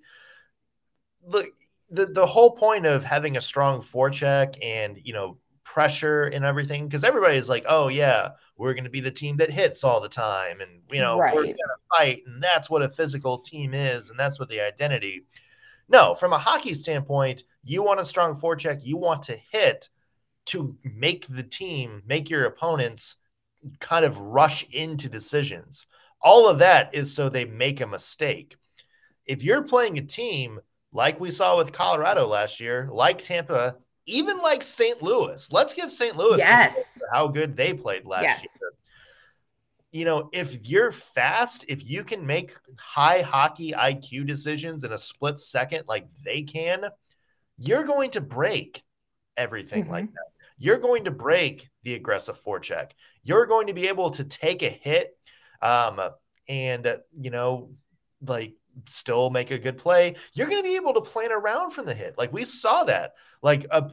Look, 1.25 1.47
the, 1.89 2.07
the 2.07 2.25
whole 2.25 2.51
point 2.51 2.85
of 2.85 3.03
having 3.03 3.37
a 3.37 3.41
strong 3.41 3.81
forecheck 3.81 4.57
and, 4.63 4.99
you 5.03 5.13
know, 5.13 5.37
pressure 5.63 6.23
and 6.23 6.43
everything, 6.43 6.87
because 6.87 7.03
everybody's 7.03 7.49
like, 7.49 7.65
oh, 7.67 7.89
yeah, 7.89 8.29
we're 8.57 8.73
going 8.73 8.83
to 8.85 8.89
be 8.89 8.99
the 8.99 9.11
team 9.11 9.37
that 9.37 9.51
hits 9.51 9.83
all 9.83 10.01
the 10.01 10.09
time. 10.09 10.61
And, 10.61 10.81
you 10.91 10.99
know, 10.99 11.19
right. 11.19 11.35
we're 11.35 11.43
going 11.43 11.55
to 11.55 11.95
fight. 11.95 12.23
And 12.25 12.41
that's 12.41 12.69
what 12.69 12.81
a 12.81 12.89
physical 12.89 13.37
team 13.37 13.73
is. 13.73 14.09
And 14.09 14.17
that's 14.17 14.39
what 14.39 14.49
the 14.49 14.61
identity. 14.61 15.25
No, 15.89 16.15
from 16.15 16.33
a 16.33 16.37
hockey 16.37 16.73
standpoint, 16.73 17.43
you 17.63 17.83
want 17.83 17.99
a 17.99 18.05
strong 18.05 18.35
forecheck, 18.35 18.83
you 18.83 18.97
want 18.97 19.21
to 19.23 19.37
hit 19.51 19.89
to 20.47 20.75
make 20.83 21.27
the 21.27 21.43
team, 21.43 22.03
make 22.05 22.29
your 22.29 22.45
opponents 22.45 23.17
kind 23.79 24.05
of 24.05 24.19
rush 24.19 24.67
into 24.71 25.09
decisions. 25.09 25.85
All 26.21 26.47
of 26.47 26.59
that 26.59 26.93
is 26.93 27.13
so 27.13 27.29
they 27.29 27.45
make 27.45 27.81
a 27.81 27.87
mistake. 27.87 28.55
If 29.25 29.43
you're 29.43 29.63
playing 29.63 29.97
a 29.97 30.01
team 30.01 30.59
like 30.91 31.19
we 31.19 31.31
saw 31.31 31.57
with 31.57 31.73
Colorado 31.73 32.27
last 32.27 32.59
year, 32.59 32.89
like 32.91 33.21
Tampa, 33.21 33.75
even 34.05 34.37
like 34.39 34.63
St. 34.63 35.01
Louis, 35.03 35.51
let's 35.51 35.73
give 35.73 35.91
St. 35.91 36.15
Louis 36.15 36.37
yes. 36.37 37.01
how 37.11 37.27
good 37.27 37.55
they 37.55 37.73
played 37.73 38.05
last 38.05 38.23
yes. 38.23 38.41
year. 38.41 38.71
You 39.91 40.05
know, 40.05 40.29
if 40.31 40.67
you're 40.67 40.91
fast, 40.91 41.65
if 41.67 41.87
you 41.89 42.03
can 42.03 42.25
make 42.25 42.53
high 42.77 43.21
hockey 43.21 43.73
IQ 43.73 44.27
decisions 44.27 44.83
in 44.83 44.91
a 44.91 44.97
split 44.97 45.39
second 45.39 45.85
like 45.87 46.07
they 46.23 46.43
can, 46.43 46.85
you're 47.57 47.83
going 47.83 48.11
to 48.11 48.21
break 48.21 48.83
everything 49.35 49.83
mm-hmm. 49.83 49.93
like 49.93 50.11
that 50.13 50.36
you're 50.57 50.77
going 50.77 51.05
to 51.05 51.11
break 51.11 51.69
the 51.83 51.93
aggressive 51.95 52.41
forecheck. 52.43 52.91
You're 53.23 53.45
going 53.45 53.67
to 53.67 53.73
be 53.73 53.87
able 53.87 54.09
to 54.11 54.23
take 54.23 54.63
a 54.63 54.69
hit 54.69 55.17
um, 55.61 55.99
and, 56.47 56.97
you 57.19 57.31
know, 57.31 57.71
like 58.25 58.55
still 58.89 59.29
make 59.29 59.51
a 59.51 59.59
good 59.59 59.77
play. 59.77 60.15
You're 60.33 60.47
going 60.47 60.61
to 60.61 60.67
be 60.67 60.75
able 60.75 60.93
to 60.93 61.01
plan 61.01 61.31
around 61.31 61.71
from 61.71 61.85
the 61.85 61.93
hit. 61.93 62.17
Like 62.17 62.33
we 62.33 62.43
saw 62.43 62.83
that. 62.85 63.13
Like 63.41 63.65
a 63.69 63.91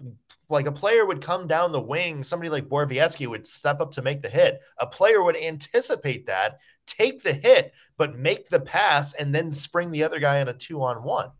like 0.48 0.66
a 0.66 0.72
player 0.72 1.06
would 1.06 1.20
come 1.22 1.46
down 1.46 1.72
the 1.72 1.80
wing, 1.80 2.22
somebody 2.22 2.50
like 2.50 2.68
Borowiecki 2.68 3.26
would 3.26 3.46
step 3.46 3.80
up 3.80 3.92
to 3.92 4.02
make 4.02 4.22
the 4.22 4.28
hit. 4.28 4.60
A 4.78 4.86
player 4.86 5.22
would 5.22 5.36
anticipate 5.36 6.26
that, 6.26 6.58
take 6.86 7.22
the 7.22 7.32
hit, 7.32 7.72
but 7.96 8.18
make 8.18 8.48
the 8.48 8.60
pass 8.60 9.14
and 9.14 9.34
then 9.34 9.52
spring 9.52 9.90
the 9.90 10.04
other 10.04 10.20
guy 10.20 10.38
in 10.38 10.48
a 10.48 10.54
2 10.54 10.82
on 10.82 11.02
1. 11.02 11.30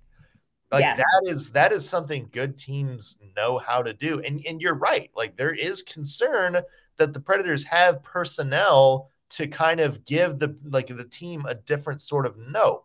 Like 0.74 0.82
yes. 0.82 0.98
that 0.98 1.32
is 1.32 1.52
that 1.52 1.72
is 1.72 1.88
something 1.88 2.28
good 2.32 2.58
teams 2.58 3.16
know 3.37 3.58
how 3.58 3.80
to 3.80 3.92
do. 3.92 4.20
And 4.20 4.44
and 4.44 4.60
you're 4.60 4.74
right. 4.74 5.08
Like 5.14 5.37
there 5.37 5.54
is 5.54 5.84
concern 5.84 6.58
that 6.96 7.12
the 7.12 7.20
Predators 7.20 7.62
have 7.64 8.02
personnel 8.02 9.08
to 9.30 9.46
kind 9.46 9.78
of 9.78 10.04
give 10.04 10.40
the 10.40 10.56
like 10.64 10.88
the 10.88 11.04
team 11.04 11.46
a 11.46 11.54
different 11.54 12.00
sort 12.00 12.26
of 12.26 12.37
note. 12.37 12.82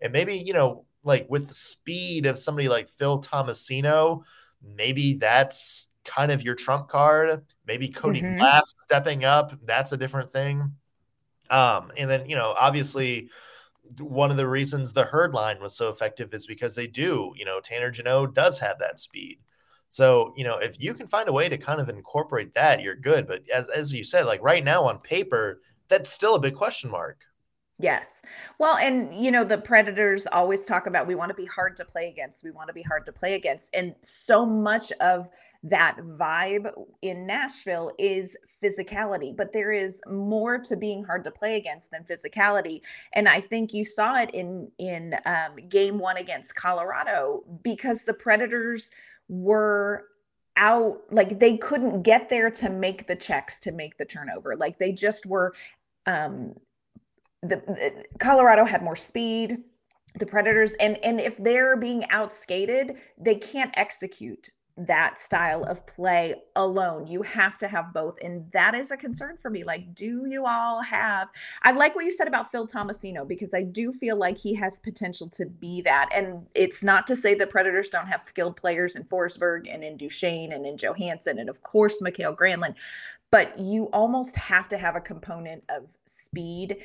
And 0.00 0.12
maybe, 0.12 0.36
you 0.36 0.52
know, 0.52 0.84
like 1.02 1.26
with 1.28 1.48
the 1.48 1.54
speed 1.54 2.26
of 2.26 2.38
somebody 2.38 2.68
like 2.68 2.88
Phil 2.90 3.20
Tomasino, 3.20 4.22
maybe 4.62 5.14
that's 5.14 5.88
kind 6.04 6.30
of 6.30 6.42
your 6.42 6.54
trump 6.54 6.86
card. 6.86 7.42
Maybe 7.66 7.88
Cody 7.88 8.22
mm-hmm. 8.22 8.36
Glass 8.36 8.72
stepping 8.84 9.24
up, 9.24 9.52
that's 9.64 9.90
a 9.90 9.96
different 9.96 10.30
thing. 10.30 10.76
Um, 11.50 11.90
and 11.96 12.08
then, 12.08 12.28
you 12.28 12.36
know, 12.36 12.54
obviously 12.56 13.30
one 13.98 14.30
of 14.30 14.36
the 14.36 14.48
reasons 14.48 14.92
the 14.92 15.04
herd 15.04 15.34
line 15.34 15.60
was 15.60 15.74
so 15.74 15.88
effective 15.88 16.32
is 16.34 16.46
because 16.46 16.74
they 16.74 16.86
do, 16.86 17.32
you 17.36 17.44
know, 17.44 17.60
Tanner 17.60 17.90
Jeannot 17.90 18.34
does 18.34 18.58
have 18.58 18.78
that 18.78 19.00
speed. 19.00 19.38
So, 19.90 20.32
you 20.36 20.44
know, 20.44 20.56
if 20.56 20.80
you 20.80 20.94
can 20.94 21.06
find 21.06 21.28
a 21.28 21.32
way 21.32 21.48
to 21.48 21.58
kind 21.58 21.80
of 21.80 21.88
incorporate 21.88 22.54
that, 22.54 22.80
you're 22.80 22.96
good. 22.96 23.26
But 23.26 23.42
as, 23.52 23.68
as 23.68 23.92
you 23.92 24.04
said, 24.04 24.24
like 24.24 24.42
right 24.42 24.64
now 24.64 24.84
on 24.84 24.98
paper, 24.98 25.60
that's 25.88 26.10
still 26.10 26.34
a 26.34 26.40
big 26.40 26.54
question 26.54 26.90
mark. 26.90 27.20
Yes. 27.78 28.22
Well, 28.58 28.76
and 28.76 29.14
you 29.14 29.30
know, 29.30 29.44
the 29.44 29.58
Predators 29.58 30.26
always 30.26 30.64
talk 30.64 30.86
about 30.86 31.06
we 31.06 31.14
want 31.14 31.30
to 31.30 31.34
be 31.34 31.46
hard 31.46 31.76
to 31.78 31.84
play 31.84 32.08
against. 32.08 32.44
We 32.44 32.50
want 32.50 32.68
to 32.68 32.74
be 32.74 32.82
hard 32.82 33.06
to 33.06 33.12
play 33.12 33.34
against. 33.34 33.70
And 33.74 33.94
so 34.02 34.46
much 34.46 34.92
of 35.00 35.28
that 35.64 35.96
vibe 35.98 36.72
in 37.02 37.26
Nashville 37.26 37.92
is 37.98 38.36
physicality, 38.62 39.36
but 39.36 39.52
there 39.52 39.72
is 39.72 40.00
more 40.06 40.58
to 40.58 40.76
being 40.76 41.02
hard 41.02 41.24
to 41.24 41.30
play 41.30 41.56
against 41.56 41.90
than 41.90 42.04
physicality. 42.04 42.82
And 43.14 43.28
I 43.28 43.40
think 43.40 43.72
you 43.72 43.84
saw 43.84 44.16
it 44.20 44.30
in 44.30 44.70
in 44.78 45.16
um, 45.24 45.56
game 45.68 45.98
one 45.98 46.18
against 46.18 46.54
Colorado 46.54 47.42
because 47.62 48.02
the 48.02 48.14
Predators 48.14 48.90
were 49.28 50.06
out 50.56 51.00
like 51.10 51.40
they 51.40 51.56
couldn't 51.56 52.02
get 52.02 52.28
there 52.28 52.50
to 52.50 52.68
make 52.68 53.06
the 53.06 53.16
checks 53.16 53.58
to 53.58 53.72
make 53.72 53.96
the 53.96 54.04
turnover 54.04 54.54
like 54.54 54.78
they 54.78 54.92
just 54.92 55.24
were 55.24 55.54
um 56.04 56.52
the, 57.42 57.56
the 57.66 58.04
Colorado 58.18 58.64
had 58.64 58.82
more 58.82 58.96
speed 58.96 59.58
the 60.18 60.26
predators 60.26 60.74
and 60.74 60.98
and 61.02 61.20
if 61.20 61.38
they're 61.38 61.76
being 61.76 62.02
outskated 62.12 62.98
they 63.18 63.34
can't 63.34 63.72
execute 63.74 64.50
that 64.76 65.18
style 65.18 65.64
of 65.64 65.84
play 65.86 66.34
alone. 66.56 67.06
You 67.06 67.22
have 67.22 67.58
to 67.58 67.68
have 67.68 67.92
both. 67.92 68.16
And 68.22 68.50
that 68.52 68.74
is 68.74 68.90
a 68.90 68.96
concern 68.96 69.36
for 69.36 69.50
me. 69.50 69.64
Like, 69.64 69.94
do 69.94 70.24
you 70.26 70.46
all 70.46 70.82
have? 70.82 71.28
I 71.62 71.72
like 71.72 71.94
what 71.94 72.04
you 72.04 72.10
said 72.10 72.26
about 72.26 72.50
Phil 72.50 72.66
Tomasino 72.66 73.26
because 73.28 73.52
I 73.52 73.62
do 73.62 73.92
feel 73.92 74.16
like 74.16 74.38
he 74.38 74.54
has 74.54 74.80
potential 74.80 75.28
to 75.30 75.46
be 75.46 75.82
that. 75.82 76.08
And 76.14 76.46
it's 76.54 76.82
not 76.82 77.06
to 77.08 77.16
say 77.16 77.34
that 77.34 77.50
Predators 77.50 77.90
don't 77.90 78.06
have 78.06 78.22
skilled 78.22 78.56
players 78.56 78.96
in 78.96 79.04
Forsberg 79.04 79.72
and 79.72 79.84
in 79.84 79.96
Duchene 79.96 80.52
and 80.52 80.64
in 80.64 80.76
Johansen 80.76 81.38
and, 81.38 81.50
of 81.50 81.62
course, 81.62 82.00
Mikael 82.00 82.34
Granlund. 82.34 82.74
But 83.30 83.58
you 83.58 83.84
almost 83.92 84.36
have 84.36 84.68
to 84.68 84.78
have 84.78 84.96
a 84.96 85.00
component 85.00 85.64
of 85.70 85.86
speed 86.06 86.78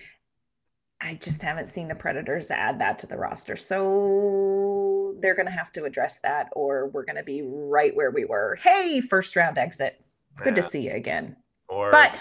I 1.00 1.16
just 1.16 1.42
haven't 1.42 1.68
seen 1.68 1.88
the 1.88 1.96
Predators 1.96 2.50
add 2.50 2.80
that 2.80 3.00
to 3.00 3.08
the 3.08 3.18
roster. 3.18 3.56
So 3.56 5.16
they're 5.20 5.36
going 5.36 5.46
to 5.46 5.52
have 5.52 5.72
to 5.74 5.86
address 5.86 6.20
that, 6.24 6.50
or 6.54 6.90
we're 6.90 7.06
going 7.06 7.18
to 7.18 7.24
be 7.24 7.44
right 7.44 7.96
where 7.96 8.12
we 8.12 8.26
were. 8.26 8.58
Hey, 8.62 9.02
first 9.02 9.36
round 9.36 9.58
exit. 9.58 10.04
Good 10.38 10.56
yeah. 10.56 10.62
to 10.62 10.64
see 10.64 10.82
you 10.82 10.94
again. 10.94 11.36
Or... 11.70 11.92
But 11.92 12.16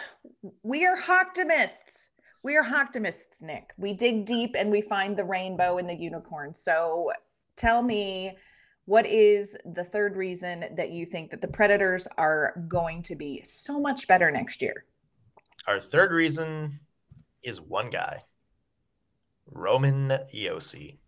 we 0.62 0.86
are 0.86 0.96
optimists. 1.08 2.08
We 2.42 2.56
are 2.56 2.64
optimists, 2.64 3.42
Nick. 3.42 3.72
We 3.76 3.92
dig 3.92 4.24
deep 4.26 4.54
and 4.56 4.70
we 4.70 4.82
find 4.82 5.16
the 5.16 5.24
rainbow 5.24 5.78
and 5.78 5.88
the 5.88 5.94
unicorn. 5.94 6.54
So 6.54 7.10
tell 7.56 7.82
me, 7.82 8.36
what 8.84 9.06
is 9.06 9.56
the 9.74 9.84
third 9.84 10.16
reason 10.16 10.64
that 10.76 10.90
you 10.90 11.06
think 11.06 11.30
that 11.30 11.40
the 11.40 11.48
Predators 11.48 12.06
are 12.18 12.62
going 12.68 13.02
to 13.04 13.16
be 13.16 13.42
so 13.42 13.80
much 13.80 14.06
better 14.06 14.30
next 14.30 14.62
year? 14.62 14.84
Our 15.66 15.80
third 15.80 16.12
reason 16.12 16.78
is 17.42 17.60
one 17.60 17.90
guy. 17.90 18.22
Roman 19.50 20.18
Josi. 20.34 20.98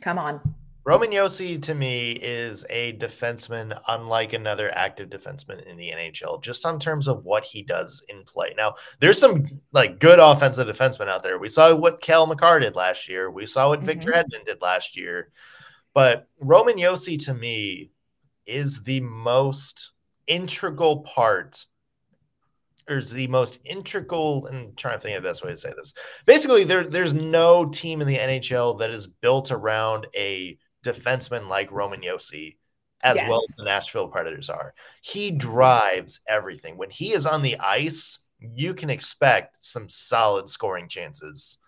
Come 0.00 0.18
on. 0.18 0.54
Roman 0.86 1.10
Josi 1.10 1.60
to 1.62 1.74
me 1.74 2.12
is 2.12 2.66
a 2.68 2.92
defenseman 2.98 3.78
unlike 3.88 4.34
another 4.34 4.70
active 4.74 5.08
defenseman 5.08 5.64
in 5.64 5.78
the 5.78 5.90
NHL, 5.90 6.42
just 6.42 6.66
on 6.66 6.78
terms 6.78 7.08
of 7.08 7.24
what 7.24 7.42
he 7.42 7.62
does 7.62 8.04
in 8.10 8.22
play. 8.24 8.52
Now, 8.54 8.74
there's 9.00 9.18
some 9.18 9.46
like 9.72 9.98
good 9.98 10.18
offensive 10.18 10.68
defensemen 10.68 11.08
out 11.08 11.22
there. 11.22 11.38
We 11.38 11.48
saw 11.48 11.74
what 11.74 12.02
Cale 12.02 12.26
Makar 12.26 12.60
did 12.60 12.76
last 12.76 13.08
year. 13.08 13.30
We 13.30 13.46
saw 13.46 13.70
what 13.70 13.78
mm-hmm. 13.78 13.86
Victor 13.86 14.12
Hedman 14.12 14.44
did 14.44 14.60
last 14.60 14.94
year. 14.94 15.30
But 15.94 16.28
Roman 16.38 16.76
Josi 16.76 17.24
to 17.24 17.34
me 17.34 17.90
is 18.44 18.82
the 18.82 19.00
most 19.00 19.92
integral 20.26 21.00
part 21.00 21.64
is 22.88 23.10
the 23.10 23.26
most 23.28 23.60
integral 23.64 24.46
and 24.46 24.76
trying 24.76 24.96
to 24.96 25.00
think 25.00 25.16
of 25.16 25.22
the 25.22 25.28
best 25.28 25.44
way 25.44 25.50
to 25.50 25.56
say 25.56 25.72
this. 25.76 25.94
Basically, 26.26 26.64
there 26.64 26.84
there's 26.84 27.14
no 27.14 27.66
team 27.66 28.00
in 28.00 28.06
the 28.06 28.18
NHL 28.18 28.78
that 28.80 28.90
is 28.90 29.06
built 29.06 29.50
around 29.50 30.06
a 30.14 30.58
defenseman 30.84 31.48
like 31.48 31.70
Roman 31.72 32.00
Josi 32.00 32.56
as 33.02 33.16
yes. 33.16 33.28
well 33.28 33.44
as 33.48 33.56
the 33.56 33.64
Nashville 33.64 34.08
Predators 34.08 34.48
are. 34.48 34.74
He 35.02 35.30
drives 35.30 36.20
everything. 36.26 36.76
When 36.76 36.90
he 36.90 37.12
is 37.12 37.26
on 37.26 37.42
the 37.42 37.58
ice, 37.58 38.18
you 38.40 38.74
can 38.74 38.90
expect 38.90 39.62
some 39.62 39.88
solid 39.88 40.48
scoring 40.48 40.88
chances 40.88 41.58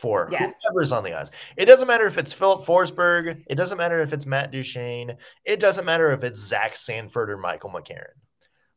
for 0.00 0.28
yes. 0.30 0.52
whoever's 0.62 0.92
on 0.92 1.04
the 1.04 1.18
ice. 1.18 1.30
It 1.56 1.64
doesn't 1.64 1.88
matter 1.88 2.06
if 2.06 2.18
it's 2.18 2.32
Philip 2.32 2.66
Forsberg, 2.66 3.42
it 3.48 3.54
doesn't 3.54 3.78
matter 3.78 4.00
if 4.00 4.12
it's 4.12 4.26
Matt 4.26 4.50
Duchene, 4.50 5.16
it 5.44 5.60
doesn't 5.60 5.84
matter 5.84 6.10
if 6.10 6.24
it's 6.24 6.38
Zach 6.38 6.76
Sanford 6.76 7.30
or 7.30 7.38
Michael 7.38 7.70
McCarron. 7.70 8.14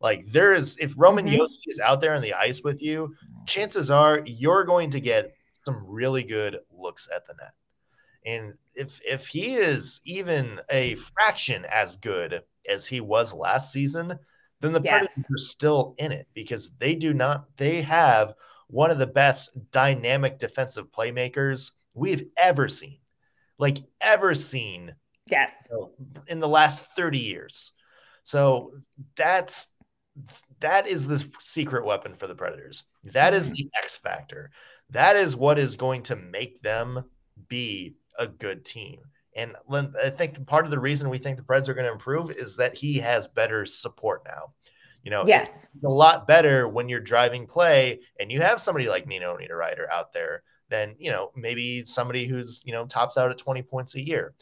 Like 0.02 0.26
there 0.32 0.54
is, 0.54 0.78
if 0.80 0.94
Roman 0.98 1.28
mm-hmm. 1.28 1.42
Josi 1.42 1.68
is 1.68 1.80
out 1.80 2.02
there 2.02 2.16
on 2.16 2.22
the 2.22 2.34
ice 2.34 2.64
with 2.64 2.82
you, 2.82 3.16
chances 3.46 3.92
are 3.92 4.24
you're 4.26 4.64
going 4.64 4.92
to 4.92 5.00
get 5.00 5.34
some 5.64 5.86
really 5.88 6.24
good 6.24 6.58
looks 6.72 7.08
at 7.16 7.26
the 7.28 7.34
net. 7.34 7.54
And 8.26 8.54
if 8.76 9.00
if 9.06 9.28
he 9.28 9.56
is 9.56 10.00
even 10.06 10.60
a 10.70 10.96
fraction 10.96 11.66
as 11.66 11.96
good 11.98 12.44
as 12.68 12.88
he 12.88 13.02
was 13.02 13.34
last 13.34 13.72
season, 13.72 14.18
then 14.60 14.74
the 14.74 14.82
yes. 14.82 14.92
Predators 14.92 15.26
are 15.26 15.38
still 15.38 15.96
in 15.98 16.12
it 16.12 16.28
because 16.34 16.72
they 16.78 16.96
do 16.96 17.14
not 17.14 17.46
they 17.58 17.82
have 17.82 18.34
one 18.68 18.92
of 18.92 19.00
the 19.00 19.08
best 19.08 19.52
dynamic 19.72 20.40
defensive 20.40 20.92
playmakers 20.92 21.72
we've 21.94 22.26
ever 22.38 22.68
seen. 22.68 22.98
Like 23.58 23.80
ever 24.00 24.34
seen. 24.34 24.96
Yes. 25.30 25.54
In 26.28 26.40
the 26.40 26.48
last 26.48 26.86
30 26.96 27.20
years. 27.20 27.74
So 28.24 28.74
that's 29.16 29.70
that 30.60 30.88
is 30.88 31.08
the 31.08 31.28
secret 31.40 31.86
weapon 31.86 32.16
for 32.16 32.28
the 32.28 32.36
Predators. 32.36 32.84
That 33.04 33.34
is 33.34 33.48
mm-hmm. 33.48 33.56
the 33.56 33.70
X 33.78 33.96
factor. 33.96 34.52
That 34.90 35.16
is 35.16 35.36
what 35.36 35.60
is 35.60 35.76
going 35.76 36.04
to 36.04 36.16
make 36.16 36.62
them 36.62 37.06
be 37.48 37.96
a 38.18 38.28
good 38.28 38.66
team. 38.66 39.02
And 39.36 39.56
I 39.72 40.10
think 40.10 40.46
part 40.46 40.66
of 40.66 40.72
the 40.72 40.80
reason 40.80 41.10
we 41.10 41.18
think 41.18 41.38
the 41.38 41.44
Preds 41.44 41.70
are 41.70 41.74
going 41.74 41.86
to 41.86 41.92
improve 41.92 42.32
is 42.32 42.58
that 42.58 42.78
he 42.78 42.98
has 42.98 43.28
better 43.28 43.66
support 43.66 44.24
now. 44.26 44.54
You 45.04 45.12
know, 45.12 45.24
yes, 45.26 45.68
a 45.84 45.90
lot 45.90 46.28
better 46.28 46.68
when 46.68 46.88
you're 46.88 47.00
driving 47.00 47.48
play 47.48 48.02
and 48.20 48.32
you 48.32 48.42
have 48.42 48.62
somebody 48.62 48.88
like 48.88 49.08
Nino 49.08 49.36
Niederreiter 49.36 49.90
out 49.92 50.14
there 50.14 50.44
than, 50.70 50.96
you 51.00 51.10
know, 51.10 51.32
maybe 51.36 51.84
somebody 51.86 52.28
who's, 52.28 52.62
you 52.66 52.72
know, 52.72 52.86
tops 52.86 53.18
out 53.18 53.32
at 53.32 53.38
20 53.38 53.64
points 53.64 53.96
a 53.96 54.06
year 54.06 54.36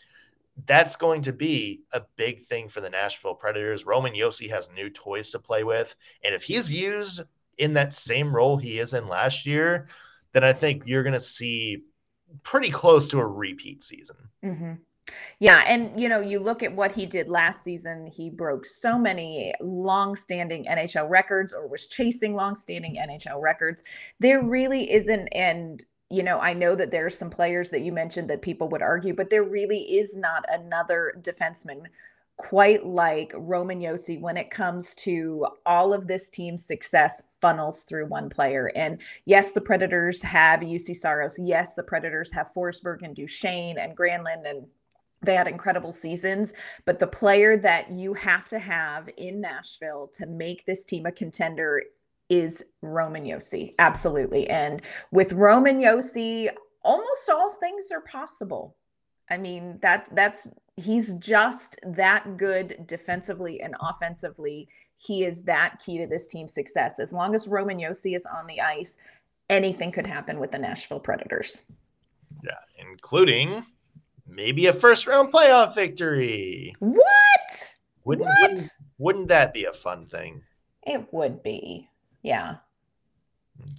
that's 0.65 0.95
going 0.95 1.21
to 1.23 1.33
be 1.33 1.81
a 1.93 2.01
big 2.15 2.45
thing 2.45 2.69
for 2.69 2.81
the 2.81 2.89
Nashville 2.89 3.35
Predators. 3.35 3.85
Roman 3.85 4.13
Josi 4.13 4.49
has 4.49 4.69
new 4.71 4.89
toys 4.89 5.31
to 5.31 5.39
play 5.39 5.63
with. 5.63 5.95
And 6.23 6.33
if 6.33 6.43
he's 6.43 6.71
used 6.71 7.21
in 7.57 7.73
that 7.73 7.93
same 7.93 8.33
role 8.35 8.57
he 8.57 8.79
is 8.79 8.93
in 8.93 9.07
last 9.07 9.45
year, 9.45 9.87
then 10.33 10.43
I 10.43 10.53
think 10.53 10.83
you're 10.85 11.03
going 11.03 11.13
to 11.13 11.19
see 11.19 11.83
pretty 12.43 12.69
close 12.69 13.07
to 13.09 13.19
a 13.19 13.27
repeat 13.27 13.83
season. 13.83 14.15
Mm-hmm. 14.43 14.73
Yeah, 15.39 15.63
and 15.65 15.99
you 15.99 16.07
know, 16.07 16.19
you 16.19 16.39
look 16.39 16.61
at 16.61 16.75
what 16.75 16.91
he 16.91 17.07
did 17.07 17.29
last 17.29 17.63
season, 17.63 18.05
he 18.05 18.29
broke 18.29 18.63
so 18.63 18.97
many 18.97 19.53
long-standing 19.59 20.65
NHL 20.65 21.09
records 21.09 21.51
or 21.51 21.67
was 21.67 21.87
chasing 21.87 22.35
long-standing 22.35 22.95
NHL 22.95 23.41
records. 23.41 23.81
There 24.19 24.43
really 24.43 24.91
isn't 24.91 25.27
and 25.29 25.83
you 26.09 26.23
know, 26.23 26.39
I 26.39 26.53
know 26.53 26.75
that 26.75 26.91
there 26.91 27.05
are 27.05 27.11
some 27.11 27.29
players 27.29 27.69
that 27.69 27.81
you 27.81 27.91
mentioned 27.91 28.29
that 28.29 28.41
people 28.41 28.69
would 28.69 28.81
argue, 28.81 29.13
but 29.13 29.29
there 29.29 29.43
really 29.43 29.97
is 29.97 30.17
not 30.17 30.45
another 30.49 31.13
defenseman 31.21 31.83
quite 32.39 32.85
like 32.85 33.33
Roman 33.35 33.81
Josi 33.81 34.19
when 34.19 34.37
it 34.37 34.49
comes 34.49 34.95
to 34.95 35.45
all 35.65 35.93
of 35.93 36.07
this 36.07 36.29
team's 36.29 36.65
success 36.65 37.21
funnels 37.41 37.83
through 37.83 38.07
one 38.07 38.29
player. 38.29 38.71
And 38.75 39.01
yes, 39.25 39.51
the 39.51 39.61
Predators 39.61 40.21
have 40.21 40.61
Juuse 40.61 40.95
Saros. 40.95 41.37
Yes, 41.37 41.73
the 41.73 41.83
Predators 41.83 42.31
have 42.31 42.53
Forsberg 42.55 43.03
and 43.03 43.13
Duchene 43.13 43.77
and 43.77 43.95
Granlund 43.95 44.49
and 44.49 44.65
they 45.21 45.35
had 45.35 45.49
incredible 45.49 45.91
seasons, 45.91 46.53
but 46.85 46.97
the 46.97 47.07
player 47.07 47.57
that 47.57 47.91
you 47.91 48.13
have 48.13 48.47
to 48.47 48.57
have 48.57 49.09
in 49.17 49.41
Nashville 49.41 50.09
to 50.13 50.25
make 50.25 50.65
this 50.65 50.85
team 50.85 51.05
a 51.05 51.11
contender 51.11 51.83
is 52.29 52.63
Roman 52.81 53.25
Josi. 53.25 53.73
Absolutely. 53.79 54.49
And 54.49 54.81
with 55.11 55.33
Roman 55.33 55.79
Josi, 55.81 56.49
almost 56.83 57.29
all 57.29 57.53
things 57.59 57.91
are 57.91 58.01
possible. 58.01 58.75
I 59.29 59.37
mean, 59.37 59.77
that 59.81 60.09
that's 60.13 60.47
he's 60.75 61.13
just 61.15 61.75
that 61.83 62.37
good 62.37 62.85
defensively 62.87 63.61
and 63.61 63.75
offensively. 63.81 64.67
He 64.97 65.23
is 65.23 65.43
that 65.43 65.79
key 65.83 65.97
to 65.97 66.07
this 66.07 66.27
team's 66.27 66.53
success. 66.53 66.99
As 66.99 67.13
long 67.13 67.35
as 67.35 67.47
Roman 67.47 67.77
Josi 67.77 68.15
is 68.15 68.25
on 68.25 68.47
the 68.47 68.59
ice, 68.59 68.97
anything 69.49 69.91
could 69.91 70.07
happen 70.07 70.39
with 70.39 70.51
the 70.51 70.59
Nashville 70.59 70.99
Predators. 70.99 71.61
Yeah, 72.43 72.51
including 72.77 73.65
maybe 74.27 74.67
a 74.67 74.73
first 74.73 75.07
round 75.07 75.31
playoff 75.31 75.75
victory. 75.75 76.75
What? 76.79 77.75
Wouldn't, 78.03 78.27
what? 78.27 78.41
Wouldn't, 78.41 78.73
wouldn't 78.97 79.27
that 79.29 79.53
be 79.53 79.65
a 79.65 79.73
fun 79.73 80.07
thing? 80.07 80.43
It 80.83 81.07
would 81.13 81.43
be. 81.43 81.89
Yeah. 82.21 82.57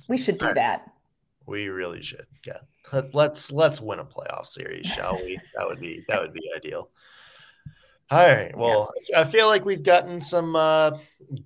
We 0.09 0.19
should 0.19 0.39
do 0.39 0.53
that. 0.55 0.93
We 1.47 1.69
really 1.69 2.03
should. 2.03 2.27
Yeah. 2.47 2.59
Let's 3.13 3.51
let's 3.51 3.81
win 3.81 3.99
a 3.99 4.05
playoff 4.05 4.47
series, 4.47 4.87
shall 4.87 5.17
we? 5.17 5.39
that 5.57 5.67
would 5.67 5.81
be 5.81 6.05
that 6.09 6.21
would 6.21 6.33
be 6.33 6.51
ideal. 6.57 6.91
All 8.11 8.27
right. 8.27 8.57
Well, 8.57 8.93
yeah. 9.09 9.21
I 9.21 9.25
feel 9.25 9.47
like 9.47 9.65
we've 9.65 9.85
gotten 9.85 10.21
some 10.21 10.57
uh, 10.57 10.99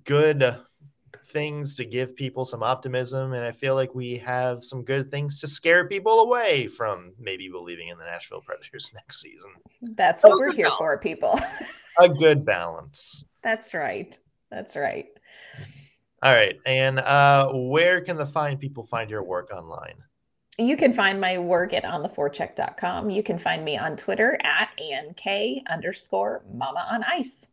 good 0.03 0.57
things 1.27 1.75
to 1.75 1.85
give 1.85 2.15
people 2.15 2.45
some 2.45 2.63
optimism. 2.63 3.33
And 3.33 3.43
I 3.43 3.51
feel 3.51 3.75
like 3.75 3.93
we 3.93 4.17
have 4.19 4.63
some 4.63 4.83
good 4.83 5.11
things 5.11 5.39
to 5.41 5.47
scare 5.47 5.87
people 5.87 6.21
away 6.21 6.67
from 6.67 7.13
maybe 7.19 7.49
believing 7.49 7.89
in 7.89 7.97
the 7.97 8.05
Nashville 8.05 8.41
Predators 8.41 8.91
next 8.95 9.19
season. 9.19 9.51
That's 9.81 10.23
what 10.23 10.39
we're 10.39 10.53
here 10.53 10.69
for, 10.77 10.97
people. 10.97 11.39
a 11.99 12.09
good 12.09 12.45
balance. 12.45 13.25
That's 13.43 13.73
right. 13.73 14.17
That's 14.49 14.75
right. 14.75 15.07
All 16.25 16.33
right. 16.33 16.57
And 16.65 16.97
uh, 16.97 17.51
where 17.53 18.01
can 18.01 18.17
the 18.17 18.25
fine 18.25 18.57
people 18.57 18.81
find 18.81 19.11
your 19.11 19.21
work 19.21 19.51
online? 19.53 19.93
You 20.57 20.75
can 20.75 20.91
find 20.91 21.21
my 21.21 21.37
work 21.37 21.71
at 21.71 21.83
ontheforecheck.com. 21.83 23.11
You 23.11 23.21
can 23.21 23.37
find 23.37 23.63
me 23.63 23.77
on 23.77 23.95
Twitter 23.95 24.39
at 24.43 24.69
ANK 24.81 25.61
underscore 25.69 26.43
mama 26.51 26.83
on 26.91 27.03
ice. 27.03 27.47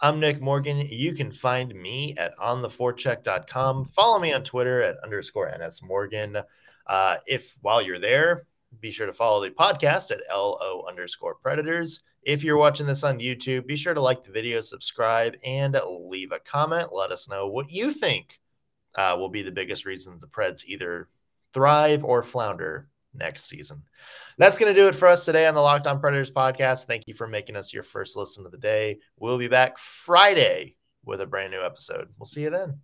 I'm 0.00 0.18
Nick 0.18 0.40
Morgan. 0.40 0.78
You 0.78 1.12
can 1.12 1.30
find 1.30 1.74
me 1.74 2.14
at 2.16 2.34
ontheforecheck.com. 2.38 3.84
Follow 3.84 4.18
me 4.18 4.32
on 4.32 4.44
Twitter 4.44 4.80
at 4.80 4.96
underscore 5.04 5.52
NS 5.54 5.82
Morgan. 5.82 6.38
Uh, 6.86 7.16
if 7.26 7.58
while 7.60 7.82
you're 7.82 7.98
there, 7.98 8.46
be 8.80 8.90
sure 8.90 9.08
to 9.08 9.12
follow 9.12 9.42
the 9.42 9.50
podcast 9.50 10.10
at 10.10 10.20
LO 10.34 10.86
underscore 10.88 11.34
predators. 11.34 12.00
If 12.22 12.44
you're 12.44 12.58
watching 12.58 12.86
this 12.86 13.04
on 13.04 13.18
YouTube, 13.18 13.66
be 13.66 13.76
sure 13.76 13.94
to 13.94 14.00
like 14.00 14.24
the 14.24 14.32
video, 14.32 14.60
subscribe, 14.60 15.36
and 15.44 15.78
leave 15.88 16.32
a 16.32 16.38
comment. 16.38 16.92
Let 16.92 17.12
us 17.12 17.28
know 17.28 17.48
what 17.48 17.70
you 17.70 17.90
think 17.90 18.38
uh, 18.94 19.16
will 19.18 19.30
be 19.30 19.42
the 19.42 19.50
biggest 19.50 19.86
reason 19.86 20.18
the 20.20 20.26
Preds 20.26 20.64
either 20.66 21.08
thrive 21.54 22.04
or 22.04 22.22
flounder 22.22 22.88
next 23.14 23.44
season. 23.44 23.82
That's 24.38 24.58
going 24.58 24.72
to 24.74 24.80
do 24.80 24.88
it 24.88 24.94
for 24.94 25.08
us 25.08 25.24
today 25.24 25.46
on 25.46 25.54
the 25.54 25.60
Locked 25.60 25.86
On 25.86 26.00
Predators 26.00 26.30
podcast. 26.30 26.84
Thank 26.84 27.04
you 27.06 27.14
for 27.14 27.26
making 27.26 27.56
us 27.56 27.72
your 27.72 27.82
first 27.82 28.16
listen 28.16 28.46
of 28.46 28.52
the 28.52 28.58
day. 28.58 28.98
We'll 29.18 29.38
be 29.38 29.48
back 29.48 29.78
Friday 29.78 30.76
with 31.04 31.20
a 31.20 31.26
brand 31.26 31.52
new 31.52 31.62
episode. 31.62 32.08
We'll 32.18 32.26
see 32.26 32.42
you 32.42 32.50
then. 32.50 32.80